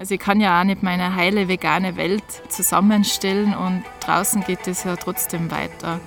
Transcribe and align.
Also 0.00 0.14
ich 0.14 0.20
kann 0.20 0.40
ja 0.40 0.58
auch 0.58 0.64
nicht 0.64 0.82
meine 0.82 1.14
heile 1.14 1.46
vegane 1.46 1.94
Welt 1.98 2.24
zusammenstellen 2.48 3.54
und 3.54 3.84
draußen 4.00 4.42
geht 4.44 4.66
es 4.66 4.84
ja 4.84 4.96
trotzdem 4.96 5.50
weiter. 5.50 6.00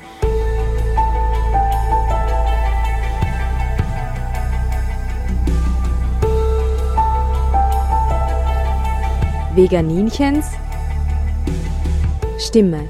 Veganinchens 9.53 10.47
Stimme. 12.39 12.89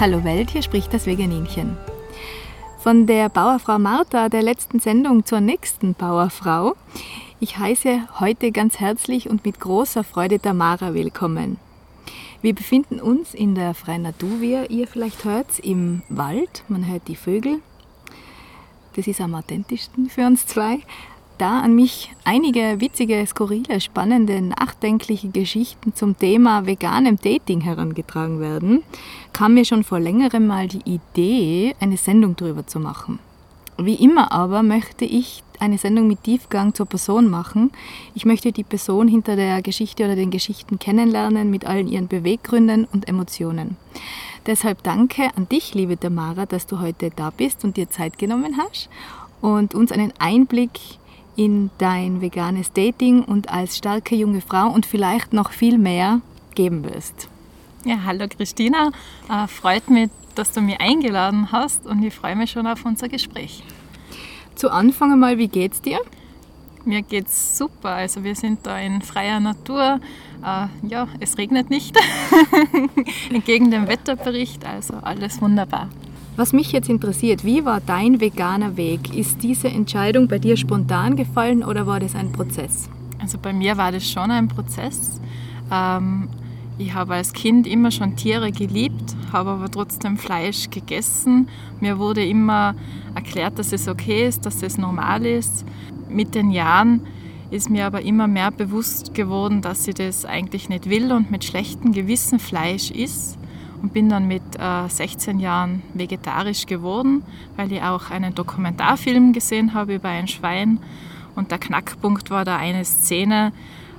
Hallo 0.00 0.22
Welt, 0.22 0.52
hier 0.52 0.62
spricht 0.62 0.94
das 0.94 1.06
Veganinchen. 1.06 1.76
Von 2.78 3.08
der 3.08 3.28
Bauerfrau 3.28 3.80
Martha, 3.80 4.28
der 4.28 4.42
letzten 4.42 4.78
Sendung 4.78 5.26
zur 5.26 5.40
nächsten 5.40 5.94
Bauerfrau. 5.94 6.76
Ich 7.40 7.58
heiße 7.58 8.02
heute 8.20 8.52
ganz 8.52 8.78
herzlich 8.78 9.28
und 9.28 9.44
mit 9.44 9.58
großer 9.58 10.04
Freude 10.04 10.38
Tamara 10.38 10.94
willkommen. 10.94 11.58
Wir 12.42 12.54
befinden 12.54 13.00
uns 13.00 13.34
in 13.34 13.56
der 13.56 13.74
freien 13.74 14.02
Natur, 14.02 14.40
wie 14.40 14.64
ihr 14.68 14.86
vielleicht 14.86 15.24
hört, 15.24 15.58
im 15.58 16.02
Wald. 16.08 16.62
Man 16.68 16.86
hört 16.86 17.08
die 17.08 17.16
Vögel. 17.16 17.60
Das 18.94 19.08
ist 19.08 19.20
am 19.20 19.34
authentischsten 19.34 20.10
für 20.10 20.28
uns 20.28 20.46
zwei. 20.46 20.78
Da 21.38 21.60
an 21.60 21.76
mich 21.76 22.10
einige 22.24 22.80
witzige, 22.80 23.24
skurrile, 23.24 23.80
spannende, 23.80 24.42
nachdenkliche 24.42 25.28
Geschichten 25.28 25.94
zum 25.94 26.18
Thema 26.18 26.66
veganem 26.66 27.16
Dating 27.16 27.60
herangetragen 27.60 28.40
werden, 28.40 28.82
kam 29.32 29.54
mir 29.54 29.64
schon 29.64 29.84
vor 29.84 30.00
längerem 30.00 30.48
mal 30.48 30.66
die 30.66 30.82
Idee, 30.84 31.76
eine 31.78 31.96
Sendung 31.96 32.34
darüber 32.34 32.66
zu 32.66 32.80
machen. 32.80 33.20
Wie 33.76 33.94
immer 33.94 34.32
aber 34.32 34.64
möchte 34.64 35.04
ich 35.04 35.44
eine 35.60 35.78
Sendung 35.78 36.08
mit 36.08 36.24
Tiefgang 36.24 36.74
zur 36.74 36.86
Person 36.86 37.30
machen. 37.30 37.70
Ich 38.16 38.24
möchte 38.24 38.50
die 38.50 38.64
Person 38.64 39.06
hinter 39.06 39.36
der 39.36 39.62
Geschichte 39.62 40.04
oder 40.04 40.16
den 40.16 40.32
Geschichten 40.32 40.80
kennenlernen 40.80 41.50
mit 41.50 41.66
allen 41.66 41.86
ihren 41.86 42.08
Beweggründen 42.08 42.84
und 42.92 43.06
Emotionen. 43.06 43.76
Deshalb 44.46 44.82
danke 44.82 45.30
an 45.36 45.48
dich, 45.48 45.74
liebe 45.74 45.98
Tamara, 45.98 46.46
dass 46.46 46.66
du 46.66 46.80
heute 46.80 47.10
da 47.14 47.30
bist 47.30 47.62
und 47.62 47.76
dir 47.76 47.88
Zeit 47.88 48.18
genommen 48.18 48.56
hast 48.58 48.88
und 49.40 49.76
uns 49.76 49.92
einen 49.92 50.12
Einblick 50.18 50.97
in 51.38 51.70
dein 51.78 52.20
veganes 52.20 52.72
Dating 52.72 53.22
und 53.22 53.48
als 53.48 53.78
starke 53.78 54.16
junge 54.16 54.40
Frau 54.40 54.68
und 54.70 54.84
vielleicht 54.84 55.32
noch 55.32 55.52
viel 55.52 55.78
mehr 55.78 56.20
geben 56.56 56.82
wirst. 56.82 57.28
Ja, 57.84 58.00
hallo 58.04 58.26
Christina, 58.28 58.90
äh, 59.30 59.46
freut 59.46 59.88
mich, 59.88 60.10
dass 60.34 60.50
du 60.50 60.60
mich 60.60 60.80
eingeladen 60.80 61.52
hast 61.52 61.86
und 61.86 62.02
ich 62.02 62.12
freue 62.12 62.34
mich 62.34 62.50
schon 62.50 62.66
auf 62.66 62.84
unser 62.84 63.08
Gespräch. 63.08 63.62
Zu 64.56 64.72
Anfang 64.72 65.12
einmal, 65.12 65.38
wie 65.38 65.46
geht's 65.46 65.80
dir? 65.80 66.00
Mir 66.84 67.02
geht's 67.02 67.56
super. 67.56 67.90
Also 67.90 68.24
wir 68.24 68.34
sind 68.34 68.66
da 68.66 68.80
in 68.80 69.00
freier 69.00 69.38
Natur. 69.38 70.00
Äh, 70.44 70.88
ja, 70.88 71.06
es 71.20 71.38
regnet 71.38 71.70
nicht. 71.70 71.96
Entgegen 73.32 73.70
dem 73.70 73.86
Wetterbericht, 73.86 74.64
also 74.64 74.94
alles 75.02 75.40
wunderbar. 75.40 75.88
Was 76.38 76.52
mich 76.52 76.70
jetzt 76.70 76.88
interessiert, 76.88 77.44
wie 77.44 77.64
war 77.64 77.80
dein 77.80 78.20
veganer 78.20 78.76
Weg? 78.76 79.12
Ist 79.12 79.42
diese 79.42 79.66
Entscheidung 79.66 80.28
bei 80.28 80.38
dir 80.38 80.56
spontan 80.56 81.16
gefallen 81.16 81.64
oder 81.64 81.84
war 81.88 81.98
das 81.98 82.14
ein 82.14 82.30
Prozess? 82.30 82.88
Also 83.18 83.38
bei 83.38 83.52
mir 83.52 83.76
war 83.76 83.90
das 83.90 84.08
schon 84.08 84.30
ein 84.30 84.46
Prozess. 84.46 85.20
Ähm, 85.72 86.28
ich 86.78 86.94
habe 86.94 87.14
als 87.14 87.32
Kind 87.32 87.66
immer 87.66 87.90
schon 87.90 88.14
Tiere 88.14 88.52
geliebt, 88.52 89.16
habe 89.32 89.50
aber 89.50 89.68
trotzdem 89.68 90.16
Fleisch 90.16 90.70
gegessen. 90.70 91.48
Mir 91.80 91.98
wurde 91.98 92.24
immer 92.24 92.76
erklärt, 93.16 93.58
dass 93.58 93.72
es 93.72 93.88
okay 93.88 94.28
ist, 94.28 94.46
dass 94.46 94.62
es 94.62 94.78
normal 94.78 95.26
ist. 95.26 95.64
Mit 96.08 96.36
den 96.36 96.52
Jahren 96.52 97.00
ist 97.50 97.68
mir 97.68 97.84
aber 97.84 98.02
immer 98.02 98.28
mehr 98.28 98.52
bewusst 98.52 99.12
geworden, 99.12 99.60
dass 99.60 99.88
ich 99.88 99.96
das 99.96 100.24
eigentlich 100.24 100.68
nicht 100.68 100.88
will 100.88 101.10
und 101.10 101.32
mit 101.32 101.42
schlechtem 101.42 101.90
Gewissen 101.90 102.38
Fleisch 102.38 102.92
isst 102.92 103.38
und 103.82 103.92
bin 103.92 104.08
dann 104.08 104.26
mit 104.26 104.42
äh, 104.58 104.88
16 104.88 105.38
Jahren 105.38 105.82
vegetarisch 105.94 106.66
geworden, 106.66 107.22
weil 107.56 107.72
ich 107.72 107.82
auch 107.82 108.10
einen 108.10 108.34
Dokumentarfilm 108.34 109.32
gesehen 109.32 109.74
habe 109.74 109.94
über 109.94 110.08
ein 110.08 110.28
Schwein. 110.28 110.80
Und 111.36 111.50
der 111.50 111.58
Knackpunkt 111.58 112.30
war 112.30 112.44
da 112.44 112.56
eine 112.56 112.84
Szene, 112.84 113.52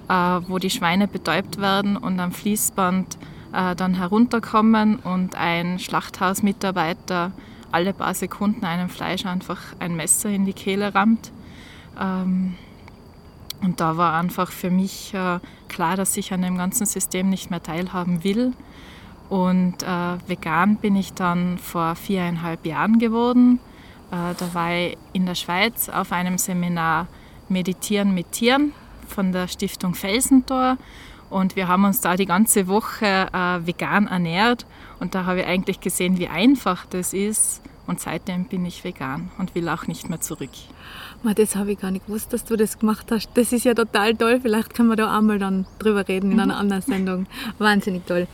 äh, 0.09 0.13
wo 0.13 0.57
die 0.59 0.69
Schweine 0.69 1.07
betäubt 1.07 1.59
werden 1.59 1.95
und 1.95 2.19
am 2.19 2.31
Fließband 2.31 3.17
äh, 3.53 3.75
dann 3.75 3.95
herunterkommen 3.95 4.97
und 4.97 5.35
ein 5.35 5.79
Schlachthausmitarbeiter 5.79 7.31
alle 7.71 7.93
paar 7.93 8.13
Sekunden 8.13 8.65
einem 8.65 8.89
Fleisch 8.89 9.25
einfach 9.25 9.59
ein 9.79 9.95
Messer 9.95 10.29
in 10.29 10.45
die 10.45 10.53
Kehle 10.53 10.93
rammt. 10.95 11.31
Ähm, 11.99 12.55
und 13.61 13.79
da 13.79 13.97
war 13.97 14.13
einfach 14.13 14.51
für 14.51 14.69
mich 14.69 15.13
äh, 15.13 15.39
klar, 15.67 15.95
dass 15.95 16.15
ich 16.17 16.33
an 16.33 16.41
dem 16.41 16.57
ganzen 16.57 16.85
System 16.85 17.29
nicht 17.29 17.49
mehr 17.49 17.61
teilhaben 17.61 18.23
will. 18.23 18.53
Und 19.29 19.83
äh, 19.83 20.17
vegan 20.27 20.77
bin 20.77 20.95
ich 20.95 21.13
dann 21.13 21.57
vor 21.59 21.95
viereinhalb 21.95 22.65
Jahren 22.65 22.97
geworden. 22.97 23.59
Äh, 24.11 24.33
da 24.37 24.53
war 24.53 24.73
ich 24.73 24.97
in 25.13 25.25
der 25.25 25.35
Schweiz 25.35 25.87
auf 25.89 26.11
einem 26.11 26.37
Seminar 26.37 27.07
Meditieren 27.47 28.13
mit 28.13 28.31
Tieren 28.31 28.73
von 29.07 29.31
der 29.31 29.47
Stiftung 29.47 29.95
Felsentor 29.95 30.77
und 31.29 31.55
wir 31.55 31.67
haben 31.67 31.83
uns 31.85 32.01
da 32.01 32.15
die 32.15 32.25
ganze 32.25 32.67
Woche 32.67 33.27
äh, 33.33 33.65
vegan 33.65 34.07
ernährt 34.07 34.65
und 34.99 35.15
da 35.15 35.25
habe 35.25 35.41
ich 35.41 35.47
eigentlich 35.47 35.79
gesehen, 35.79 36.17
wie 36.17 36.27
einfach 36.27 36.85
das 36.85 37.13
ist 37.13 37.61
und 37.87 37.99
seitdem 37.99 38.45
bin 38.45 38.65
ich 38.65 38.83
vegan 38.83 39.31
und 39.37 39.55
will 39.55 39.67
auch 39.69 39.87
nicht 39.87 40.09
mehr 40.09 40.21
zurück. 40.21 40.49
Das 41.23 41.55
habe 41.55 41.71
ich 41.73 41.79
gar 41.79 41.91
nicht 41.91 42.05
gewusst, 42.05 42.33
dass 42.33 42.45
du 42.45 42.55
das 42.55 42.79
gemacht 42.79 43.07
hast. 43.11 43.29
Das 43.33 43.51
ist 43.51 43.65
ja 43.65 43.73
total 43.73 44.15
toll. 44.15 44.39
Vielleicht 44.41 44.73
können 44.73 44.89
wir 44.89 44.95
da 44.95 45.15
einmal 45.15 45.37
dann 45.37 45.65
drüber 45.79 46.07
reden 46.07 46.31
in 46.31 46.39
einer 46.39 46.53
mhm. 46.53 46.59
anderen 46.59 46.81
Sendung. 46.81 47.25
Wahnsinnig 47.57 48.05
toll. 48.05 48.27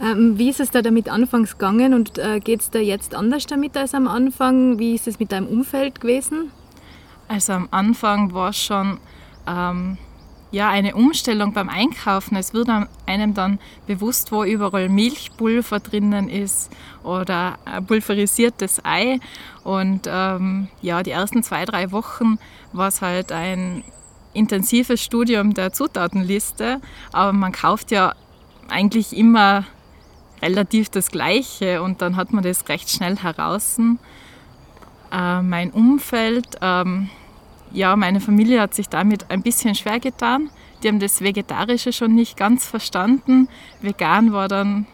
Ähm, 0.00 0.38
wie 0.38 0.50
ist 0.50 0.60
es 0.60 0.70
da 0.70 0.82
damit 0.82 1.08
anfangs 1.08 1.52
gegangen 1.52 1.94
und 1.94 2.18
äh, 2.18 2.40
geht 2.40 2.60
es 2.60 2.70
da 2.70 2.78
jetzt 2.78 3.14
anders 3.14 3.46
damit 3.46 3.76
als 3.76 3.94
am 3.94 4.08
Anfang? 4.08 4.78
Wie 4.78 4.94
ist 4.94 5.08
es 5.08 5.18
mit 5.18 5.32
deinem 5.32 5.46
Umfeld 5.46 6.00
gewesen? 6.00 6.50
Also 7.28 7.54
am 7.54 7.68
Anfang 7.70 8.32
war 8.34 8.50
es 8.50 8.62
schon 8.62 8.98
ähm, 9.46 9.96
ja, 10.50 10.70
eine 10.70 10.94
Umstellung 10.94 11.52
beim 11.52 11.68
Einkaufen. 11.68 12.36
Es 12.36 12.54
wird 12.54 12.68
einem 13.06 13.34
dann 13.34 13.58
bewusst, 13.86 14.32
wo 14.32 14.44
überall 14.44 14.88
Milchpulver 14.88 15.80
drinnen 15.80 16.28
ist 16.28 16.70
oder 17.02 17.58
pulverisiertes 17.86 18.84
Ei. 18.84 19.18
Und 19.64 20.08
ähm, 20.08 20.68
ja, 20.82 21.02
die 21.02 21.10
ersten 21.10 21.42
zwei, 21.42 21.64
drei 21.64 21.90
Wochen 21.90 22.38
war 22.72 22.88
es 22.88 23.02
halt 23.02 23.32
ein 23.32 23.82
intensives 24.34 25.02
Studium 25.02 25.54
der 25.54 25.72
Zutatenliste. 25.72 26.80
Aber 27.12 27.32
man 27.32 27.52
kauft 27.52 27.90
ja 27.90 28.14
eigentlich 28.68 29.16
immer 29.16 29.64
relativ 30.46 30.88
das 30.90 31.10
Gleiche 31.10 31.82
und 31.82 32.02
dann 32.02 32.16
hat 32.16 32.32
man 32.32 32.44
das 32.44 32.68
recht 32.68 32.88
schnell 32.88 33.16
heraus. 33.16 33.78
Äh, 35.12 35.42
mein 35.42 35.70
Umfeld, 35.72 36.46
ähm, 36.60 37.10
ja, 37.72 37.96
meine 37.96 38.20
Familie 38.20 38.60
hat 38.60 38.74
sich 38.74 38.88
damit 38.88 39.30
ein 39.30 39.42
bisschen 39.42 39.74
schwer 39.74 39.98
getan. 39.98 40.50
Die 40.82 40.88
haben 40.88 41.00
das 41.00 41.20
Vegetarische 41.20 41.92
schon 41.92 42.14
nicht 42.14 42.36
ganz 42.36 42.64
verstanden. 42.66 43.48
Vegan 43.80 44.32
war 44.32 44.48
dann 44.48 44.86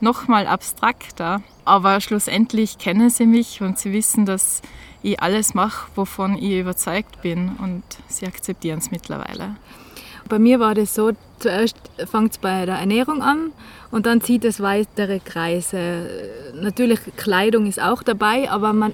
nochmal 0.00 0.46
abstrakter. 0.46 1.42
Aber 1.64 2.00
schlussendlich 2.00 2.78
kennen 2.78 3.10
sie 3.10 3.26
mich 3.26 3.60
und 3.60 3.78
sie 3.78 3.92
wissen, 3.92 4.24
dass 4.24 4.62
ich 5.02 5.20
alles 5.20 5.54
mache, 5.54 5.88
wovon 5.94 6.36
ich 6.36 6.60
überzeugt 6.60 7.22
bin 7.22 7.56
und 7.62 7.82
sie 8.08 8.26
akzeptieren 8.26 8.78
es 8.78 8.90
mittlerweile. 8.90 9.56
Bei 10.28 10.38
mir 10.38 10.60
war 10.60 10.74
das 10.74 10.94
so, 10.94 11.12
zuerst 11.38 11.76
fängt 12.10 12.32
es 12.32 12.38
bei 12.38 12.66
der 12.66 12.76
Ernährung 12.76 13.22
an 13.22 13.52
und 13.90 14.06
dann 14.06 14.20
zieht 14.20 14.44
es 14.44 14.60
weitere 14.60 15.20
Kreise. 15.20 16.08
Natürlich 16.54 17.00
Kleidung 17.16 17.66
ist 17.66 17.80
auch 17.80 18.02
dabei, 18.02 18.50
aber 18.50 18.72
man 18.72 18.92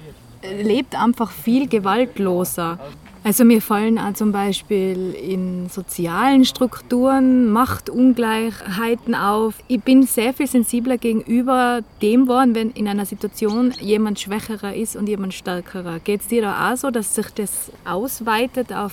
lebt 0.61 1.01
einfach 1.01 1.31
viel 1.31 1.67
gewaltloser. 1.67 2.79
Also 3.25 3.45
mir 3.45 3.61
fallen 3.61 3.97
auch 3.97 4.13
zum 4.15 4.33
Beispiel 4.33 5.13
in 5.13 5.69
sozialen 5.69 6.43
Strukturen 6.43 7.49
Machtungleichheiten 7.51 9.15
auf. 9.15 9.55
Ich 9.69 9.81
bin 9.81 10.03
sehr 10.03 10.33
viel 10.33 10.47
sensibler 10.47 10.97
gegenüber 10.97 11.79
dem 12.01 12.27
worden, 12.27 12.53
wenn 12.53 12.71
in 12.71 12.85
einer 12.85 13.05
Situation 13.05 13.73
jemand 13.79 14.19
schwächerer 14.19 14.75
ist 14.75 14.97
und 14.97 15.07
jemand 15.07 15.33
stärkerer. 15.33 15.99
Geht 15.99 16.19
es 16.19 16.27
dir 16.27 16.41
da 16.41 16.73
auch 16.73 16.75
so, 16.75 16.91
dass 16.91 17.15
sich 17.15 17.27
das 17.27 17.71
ausweitet 17.85 18.73
auf 18.73 18.91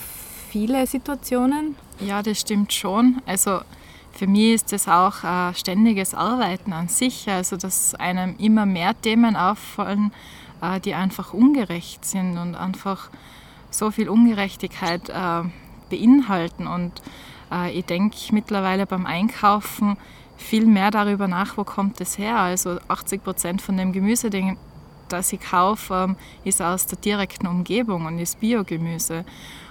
viele 0.50 0.86
Situationen? 0.86 1.76
Ja, 2.00 2.22
das 2.22 2.40
stimmt 2.40 2.72
schon. 2.72 3.22
Also 3.24 3.60
für 4.12 4.26
mich 4.26 4.54
ist 4.54 4.72
das 4.72 4.88
auch 4.88 5.22
ein 5.22 5.54
ständiges 5.54 6.14
Arbeiten 6.14 6.72
an 6.72 6.88
sich, 6.88 7.28
also 7.28 7.56
dass 7.56 7.94
einem 7.94 8.36
immer 8.38 8.66
mehr 8.66 9.00
Themen 9.00 9.36
auffallen, 9.36 10.12
äh, 10.60 10.80
die 10.80 10.94
einfach 10.94 11.32
ungerecht 11.32 12.04
sind 12.04 12.36
und 12.36 12.56
einfach 12.56 13.10
so 13.70 13.90
viel 13.90 14.08
Ungerechtigkeit 14.08 15.08
äh, 15.08 15.42
beinhalten. 15.88 16.66
Und 16.66 17.00
äh, 17.52 17.70
ich 17.70 17.84
denke 17.84 18.16
mittlerweile 18.32 18.86
beim 18.86 19.06
Einkaufen 19.06 19.96
viel 20.36 20.66
mehr 20.66 20.90
darüber 20.90 21.28
nach, 21.28 21.56
wo 21.56 21.64
kommt 21.64 22.00
es 22.00 22.18
her. 22.18 22.38
Also 22.38 22.78
80 22.88 23.22
Prozent 23.22 23.62
von 23.62 23.76
dem 23.76 23.92
Gemüse, 23.92 24.30
das 25.08 25.32
ich 25.32 25.40
kaufe, 25.40 26.08
ähm, 26.08 26.16
ist 26.44 26.60
aus 26.60 26.86
der 26.86 26.98
direkten 26.98 27.46
Umgebung 27.46 28.06
und 28.06 28.18
ist 28.18 28.40
Biogemüse. 28.40 29.24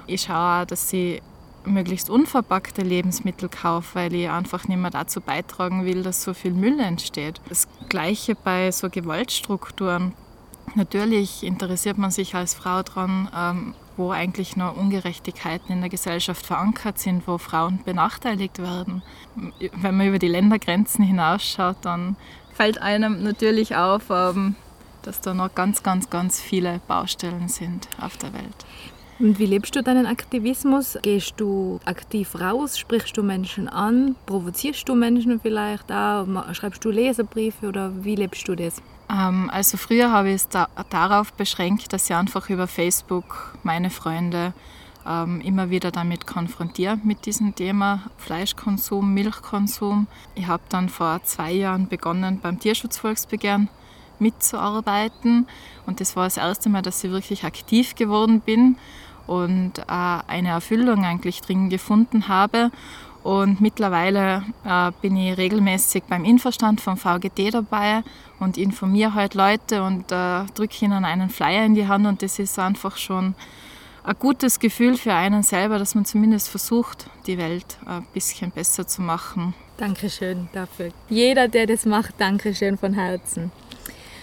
Ich 0.09 0.23
schaue 0.23 0.63
auch, 0.63 0.65
dass 0.65 0.91
ich 0.91 1.21
möglichst 1.65 2.09
unverpackte 2.09 2.81
Lebensmittel 2.81 3.49
kaufe, 3.49 3.95
weil 3.95 4.13
ich 4.15 4.29
einfach 4.29 4.67
nicht 4.67 4.79
mehr 4.79 4.91
dazu 4.91 5.21
beitragen 5.21 5.85
will, 5.85 6.03
dass 6.03 6.23
so 6.23 6.33
viel 6.33 6.51
Müll 6.51 6.79
entsteht. 6.79 7.39
Das 7.49 7.67
gleiche 7.89 8.35
bei 8.35 8.71
so 8.71 8.89
Gewaltstrukturen. 8.89 10.13
Natürlich 10.75 11.43
interessiert 11.43 11.97
man 11.97 12.11
sich 12.11 12.35
als 12.35 12.53
Frau 12.53 12.83
daran, 12.83 13.29
ähm, 13.35 13.73
wo 13.97 14.11
eigentlich 14.11 14.55
noch 14.55 14.77
Ungerechtigkeiten 14.77 15.73
in 15.73 15.81
der 15.81 15.89
Gesellschaft 15.89 16.45
verankert 16.45 16.99
sind, 16.99 17.27
wo 17.27 17.37
Frauen 17.37 17.79
benachteiligt 17.83 18.59
werden. 18.59 19.01
Wenn 19.73 19.97
man 19.97 20.07
über 20.07 20.19
die 20.19 20.27
Ländergrenzen 20.27 21.03
hinausschaut, 21.03 21.77
dann 21.81 22.15
fällt 22.53 22.81
einem 22.81 23.23
natürlich 23.23 23.75
auf, 23.75 24.03
ähm, 24.09 24.55
dass 25.01 25.21
da 25.21 25.33
noch 25.33 25.53
ganz, 25.55 25.81
ganz, 25.83 26.09
ganz 26.09 26.39
viele 26.39 26.81
Baustellen 26.87 27.47
sind 27.47 27.87
auf 27.99 28.17
der 28.17 28.33
Welt. 28.33 28.65
Und 29.19 29.37
wie 29.37 29.45
lebst 29.45 29.75
du 29.75 29.83
deinen 29.83 30.05
Aktivismus? 30.05 30.97
Gehst 31.01 31.33
du 31.37 31.81
aktiv 31.83 32.35
raus? 32.39 32.79
Sprichst 32.79 33.17
du 33.17 33.23
Menschen 33.23 33.67
an? 33.67 34.15
Provozierst 34.25 34.87
du 34.87 34.95
Menschen 34.95 35.41
vielleicht 35.41 35.91
auch? 35.91 36.25
Schreibst 36.53 36.85
du 36.85 36.89
Leserbriefe 36.89 37.67
oder 37.67 37.91
wie 38.05 38.15
lebst 38.15 38.47
du 38.47 38.55
das? 38.55 38.81
Ähm, 39.11 39.49
also 39.51 39.75
früher 39.75 40.11
habe 40.11 40.29
ich 40.29 40.35
es 40.35 40.47
da, 40.47 40.69
darauf 40.89 41.33
beschränkt, 41.33 41.91
dass 41.91 42.09
ich 42.09 42.15
einfach 42.15 42.49
über 42.49 42.65
Facebook 42.67 43.57
meine 43.63 43.89
Freunde 43.89 44.53
ähm, 45.05 45.41
immer 45.41 45.69
wieder 45.69 45.91
damit 45.91 46.25
konfrontiere 46.25 46.97
mit 47.03 47.25
diesem 47.25 47.53
Thema 47.53 48.03
Fleischkonsum, 48.17 49.13
Milchkonsum. 49.13 50.07
Ich 50.35 50.47
habe 50.47 50.63
dann 50.69 50.87
vor 50.87 51.21
zwei 51.23 51.51
Jahren 51.51 51.89
begonnen 51.89 52.39
beim 52.41 52.57
Tierschutzvolksbegehren 52.57 53.67
mitzuarbeiten 54.19 55.47
und 55.85 56.01
das 56.01 56.15
war 56.15 56.25
das 56.25 56.37
erste 56.37 56.69
Mal, 56.69 56.81
dass 56.81 57.03
ich 57.03 57.11
wirklich 57.11 57.45
aktiv 57.45 57.95
geworden 57.95 58.41
bin 58.41 58.75
und 59.29 59.77
äh, 59.77 59.83
eine 59.87 60.49
Erfüllung 60.49 61.05
eigentlich 61.05 61.41
drin 61.41 61.69
gefunden 61.69 62.27
habe. 62.27 62.71
Und 63.21 63.61
mittlerweile 63.61 64.43
äh, 64.65 64.91
bin 65.01 65.15
ich 65.17 65.37
regelmäßig 65.37 66.03
beim 66.09 66.25
Infostand 66.25 66.81
vom 66.81 66.97
VGT 66.97 67.53
dabei 67.53 68.01
und 68.39 68.57
informiere 68.57 69.13
halt 69.13 69.35
Leute 69.35 69.83
und 69.83 70.11
äh, 70.11 70.45
drücke 70.55 70.85
ihnen 70.85 71.05
einen 71.05 71.29
Flyer 71.29 71.63
in 71.65 71.75
die 71.75 71.87
Hand 71.87 72.07
und 72.07 72.23
das 72.23 72.39
ist 72.39 72.57
einfach 72.57 72.97
schon 72.97 73.35
ein 74.03 74.15
gutes 74.17 74.59
Gefühl 74.59 74.97
für 74.97 75.13
einen 75.13 75.43
selber, 75.43 75.77
dass 75.77 75.93
man 75.93 76.05
zumindest 76.05 76.49
versucht, 76.49 77.07
die 77.27 77.37
Welt 77.37 77.77
ein 77.85 78.07
bisschen 78.13 78.49
besser 78.49 78.87
zu 78.87 79.01
machen. 79.03 79.53
Dankeschön 79.77 80.49
dafür. 80.53 80.91
Jeder, 81.09 81.47
der 81.47 81.67
das 81.67 81.85
macht, 81.85 82.15
Dankeschön 82.17 82.77
von 82.77 82.93
Herzen. 82.93 83.51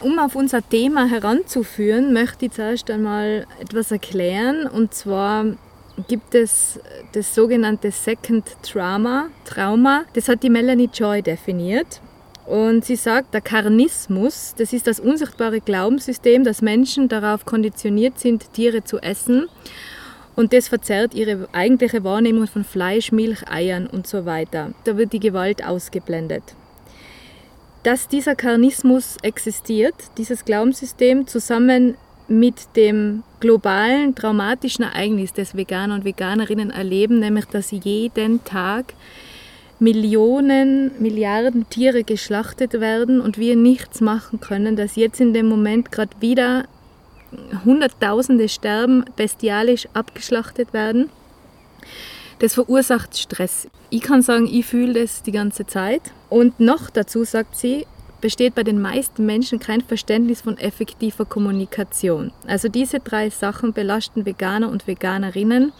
Um 0.00 0.19
auf 0.19 0.34
unser 0.34 0.66
Thema 0.69 1.06
heranzuführen, 1.06 2.12
möchte 2.12 2.46
ich 2.46 2.52
zuerst 2.52 2.90
einmal 2.90 3.46
etwas 3.60 3.90
erklären. 3.90 4.66
Und 4.66 4.93
zwar 4.93 5.46
gibt 6.06 6.34
es 6.34 6.78
das 7.12 7.34
sogenannte 7.34 7.90
Second 7.90 8.44
Trauma. 8.62 9.28
Trauma. 9.46 10.04
Das 10.12 10.28
hat 10.28 10.43
die 10.43 10.50
Melanie 10.50 10.90
Joy 10.93 11.22
definiert. 11.22 12.00
Und 12.44 12.84
sie 12.84 12.96
sagt, 12.96 13.32
der 13.32 13.40
Karnismus, 13.40 14.54
das 14.56 14.72
ist 14.72 14.87
das 14.87 15.00
unsichtbare 15.00 15.60
Glaubenssystem, 15.60 16.44
dass 16.44 16.62
Menschen 16.62 17.08
darauf 17.08 17.44
konditioniert 17.44 18.20
sind, 18.20 18.52
Tiere 18.52 18.84
zu 18.84 18.99
essen. 18.99 19.49
Und 20.37 20.52
das 20.52 20.69
verzerrt 20.69 21.14
ihre 21.14 21.49
eigentliche 21.52 22.04
Wahrnehmung 22.04 22.46
von 22.46 22.64
Fleisch, 22.64 23.10
Milch, 23.10 23.49
Eiern 23.49 23.87
und 23.87 24.06
so 24.06 24.26
weiter. 24.26 24.72
Da 24.84 24.99
wird 24.99 25.14
die 25.14 25.20
Gewalt 25.20 25.66
ausgeblendet 25.66 26.54
dass 27.86 28.08
dieser 28.08 28.34
Karnismus 28.34 29.16
existiert, 29.22 29.94
dieses 30.18 30.44
Glaubenssystem, 30.44 31.28
zusammen 31.28 31.94
mit 32.26 32.74
dem 32.74 33.22
globalen 33.38 34.16
traumatischen 34.16 34.84
Ereignis, 34.84 35.32
das 35.32 35.56
Veganer 35.56 35.94
und 35.94 36.04
Veganerinnen 36.04 36.72
erleben, 36.72 37.20
nämlich 37.20 37.44
dass 37.44 37.70
jeden 37.70 38.42
Tag 38.42 38.86
Millionen, 39.78 41.00
Milliarden 41.00 41.70
Tiere 41.70 42.02
geschlachtet 42.02 42.72
werden 42.72 43.20
und 43.20 43.38
wir 43.38 43.54
nichts 43.54 44.00
machen 44.00 44.40
können, 44.40 44.74
dass 44.74 44.96
jetzt 44.96 45.20
in 45.20 45.32
dem 45.32 45.46
Moment 45.46 45.92
gerade 45.92 46.10
wieder 46.18 46.64
Hunderttausende 47.64 48.48
sterben, 48.48 49.04
bestialisch 49.14 49.86
abgeschlachtet 49.92 50.72
werden. 50.72 51.08
Das 52.38 52.54
verursacht 52.54 53.16
Stress. 53.16 53.66
Ich 53.88 54.02
kann 54.02 54.20
sagen, 54.20 54.46
ich 54.46 54.66
fühle 54.66 55.00
das 55.00 55.22
die 55.22 55.32
ganze 55.32 55.66
Zeit. 55.66 56.02
Und 56.28 56.60
noch 56.60 56.90
dazu 56.90 57.24
sagt 57.24 57.56
sie, 57.56 57.86
besteht 58.20 58.54
bei 58.54 58.62
den 58.62 58.80
meisten 58.80 59.24
Menschen 59.24 59.58
kein 59.58 59.80
Verständnis 59.80 60.42
von 60.42 60.58
effektiver 60.58 61.24
Kommunikation. 61.24 62.32
Also 62.46 62.68
diese 62.68 63.00
drei 63.00 63.30
Sachen 63.30 63.72
belasten 63.72 64.26
Veganer 64.26 64.68
und 64.68 64.86
Veganerinnen 64.86 65.72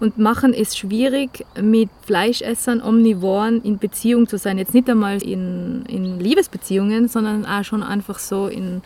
und 0.00 0.18
machen 0.18 0.54
es 0.54 0.76
schwierig, 0.76 1.44
mit 1.60 1.88
Fleischessern, 2.02 2.82
Omnivoren 2.82 3.62
in 3.62 3.78
Beziehung 3.78 4.28
zu 4.28 4.38
sein. 4.38 4.58
Jetzt 4.58 4.74
nicht 4.74 4.88
einmal 4.88 5.22
in, 5.22 5.84
in 5.86 6.20
Liebesbeziehungen, 6.20 7.08
sondern 7.08 7.46
auch 7.46 7.64
schon 7.64 7.82
einfach 7.82 8.18
so 8.18 8.46
in 8.46 8.82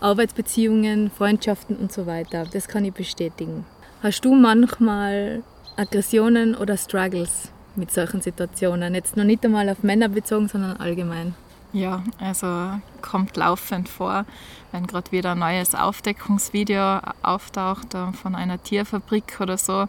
Arbeitsbeziehungen, 0.00 1.10
Freundschaften 1.10 1.76
und 1.76 1.92
so 1.92 2.06
weiter. 2.06 2.44
Das 2.52 2.68
kann 2.68 2.84
ich 2.84 2.92
bestätigen. 2.92 3.64
Hast 4.02 4.24
du 4.24 4.34
manchmal 4.34 5.42
Aggressionen 5.76 6.54
oder 6.54 6.76
Struggles 6.76 7.50
mit 7.76 7.90
solchen 7.90 8.20
Situationen? 8.20 8.94
Jetzt 8.94 9.16
noch 9.16 9.24
nicht 9.24 9.44
einmal 9.44 9.68
auf 9.68 9.82
Männer 9.82 10.08
bezogen, 10.08 10.48
sondern 10.48 10.76
allgemein. 10.76 11.34
Ja, 11.72 12.02
also 12.18 12.78
kommt 13.00 13.36
laufend 13.36 13.88
vor, 13.88 14.26
wenn 14.72 14.86
gerade 14.86 15.10
wieder 15.10 15.32
ein 15.32 15.38
neues 15.38 15.74
Aufdeckungsvideo 15.74 17.00
auftaucht 17.22 17.94
äh, 17.94 18.12
von 18.12 18.34
einer 18.34 18.62
Tierfabrik 18.62 19.40
oder 19.40 19.56
so, 19.56 19.86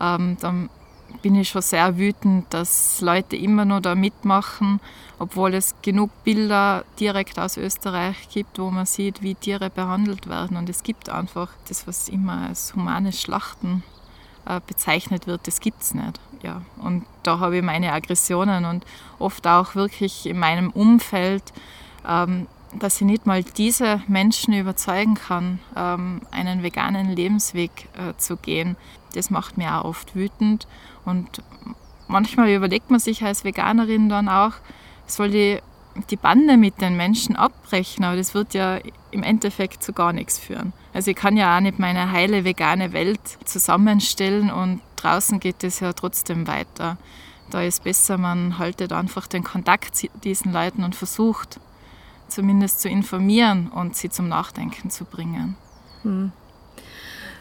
ähm, 0.00 0.38
dann 0.40 0.70
bin 1.20 1.34
ich 1.34 1.50
schon 1.50 1.62
sehr 1.62 1.98
wütend, 1.98 2.52
dass 2.52 3.02
Leute 3.02 3.36
immer 3.36 3.66
nur 3.66 3.82
da 3.82 3.94
mitmachen, 3.94 4.80
obwohl 5.18 5.54
es 5.54 5.74
genug 5.82 6.10
Bilder 6.24 6.84
direkt 6.98 7.38
aus 7.38 7.56
Österreich 7.58 8.28
gibt, 8.30 8.58
wo 8.58 8.70
man 8.70 8.86
sieht, 8.86 9.22
wie 9.22 9.34
Tiere 9.34 9.70
behandelt 9.70 10.26
werden. 10.26 10.56
Und 10.56 10.68
es 10.68 10.82
gibt 10.82 11.10
einfach 11.10 11.50
das, 11.68 11.86
was 11.86 12.08
immer 12.08 12.48
als 12.48 12.74
humanes 12.74 13.20
Schlachten 13.20 13.82
bezeichnet 14.66 15.26
wird, 15.26 15.46
das 15.46 15.60
gibt 15.60 15.82
es 15.82 15.94
nicht. 15.94 16.20
Ja. 16.42 16.60
Und 16.78 17.06
da 17.22 17.38
habe 17.38 17.56
ich 17.56 17.62
meine 17.62 17.92
Aggressionen 17.92 18.66
und 18.66 18.84
oft 19.18 19.46
auch 19.46 19.74
wirklich 19.74 20.26
in 20.26 20.38
meinem 20.38 20.70
Umfeld, 20.70 21.42
ähm, 22.06 22.46
dass 22.78 23.00
ich 23.00 23.06
nicht 23.06 23.24
mal 23.24 23.42
diese 23.42 24.02
Menschen 24.08 24.52
überzeugen 24.52 25.14
kann, 25.14 25.60
ähm, 25.74 26.20
einen 26.30 26.62
veganen 26.62 27.10
Lebensweg 27.10 27.88
äh, 27.94 28.14
zu 28.18 28.36
gehen. 28.36 28.76
Das 29.14 29.30
macht 29.30 29.56
mir 29.56 29.76
auch 29.76 29.84
oft 29.84 30.14
wütend. 30.14 30.66
Und 31.06 31.42
manchmal 32.08 32.50
überlegt 32.50 32.90
man 32.90 33.00
sich 33.00 33.24
als 33.24 33.44
Veganerin 33.44 34.08
dann 34.08 34.28
auch, 34.28 34.52
soll 35.06 35.30
die 35.30 35.60
die 36.10 36.16
Bande 36.16 36.56
mit 36.56 36.80
den 36.80 36.96
Menschen 36.96 37.36
abbrechen, 37.36 38.04
aber 38.04 38.16
das 38.16 38.34
wird 38.34 38.52
ja 38.52 38.78
im 39.10 39.22
Endeffekt 39.22 39.82
zu 39.82 39.92
gar 39.92 40.12
nichts 40.12 40.38
führen. 40.40 40.72
Also 40.94 41.10
ich 41.10 41.16
kann 41.16 41.36
ja 41.36 41.56
auch 41.56 41.60
nicht 41.60 41.80
meine 41.80 42.12
heile 42.12 42.44
vegane 42.44 42.92
Welt 42.92 43.20
zusammenstellen 43.44 44.50
und 44.50 44.80
draußen 44.96 45.40
geht 45.40 45.64
es 45.64 45.80
ja 45.80 45.92
trotzdem 45.92 46.46
weiter. 46.46 46.96
Da 47.50 47.62
ist 47.62 47.82
besser, 47.82 48.16
man 48.16 48.58
haltet 48.58 48.92
einfach 48.92 49.26
den 49.26 49.42
Kontakt 49.42 49.96
zu 49.96 50.08
diesen 50.22 50.52
Leuten 50.52 50.84
und 50.84 50.94
versucht 50.94 51.60
zumindest 52.28 52.80
zu 52.80 52.88
informieren 52.88 53.68
und 53.68 53.96
sie 53.96 54.08
zum 54.08 54.28
Nachdenken 54.28 54.88
zu 54.88 55.04
bringen. 55.04 55.56
Hm. 56.02 56.32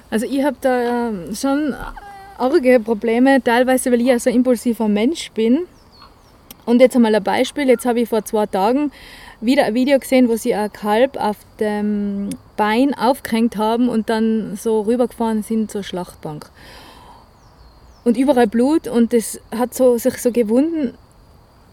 Also 0.10 0.26
ich 0.26 0.44
habe 0.44 0.58
da 0.60 1.12
schon 1.34 1.76
arge 2.38 2.80
Probleme, 2.80 3.42
teilweise 3.44 3.92
weil 3.92 4.02
ich 4.02 4.08
ja 4.08 4.20
so 4.20 4.32
ein 4.32 4.38
impulsiver 4.38 4.88
Mensch 4.88 5.32
bin 5.32 5.66
und 6.66 6.82
jetzt 6.82 6.96
einmal 6.96 7.16
ein 7.16 7.24
Beispiel. 7.24 7.68
Jetzt 7.68 7.86
habe 7.86 8.02
ich 8.02 8.10
vor 8.10 8.26
zwei 8.26 8.46
Tagen 8.48 8.92
wieder 9.46 9.66
ein 9.66 9.74
Video 9.74 10.00
gesehen, 10.00 10.30
wo 10.30 10.36
sie 10.36 10.54
ein 10.54 10.72
Kalb 10.72 11.18
auf 11.18 11.38
dem 11.60 12.30
Bein 12.56 12.94
aufgehängt 12.94 13.58
haben 13.58 13.90
und 13.90 14.10
dann 14.10 14.56
so 14.56 14.82
rübergefahren 14.82 15.44
sind 15.44 15.70
zur 15.70 15.84
Schlachtbank. 15.84 16.50
Und 18.04 18.18
überall 18.18 18.48
Blut 18.48 18.88
und 18.88 19.14
das 19.14 19.40
hat 19.56 19.74
so, 19.74 19.98
sich 19.98 20.18
so 20.18 20.32
gewunden. 20.32 20.98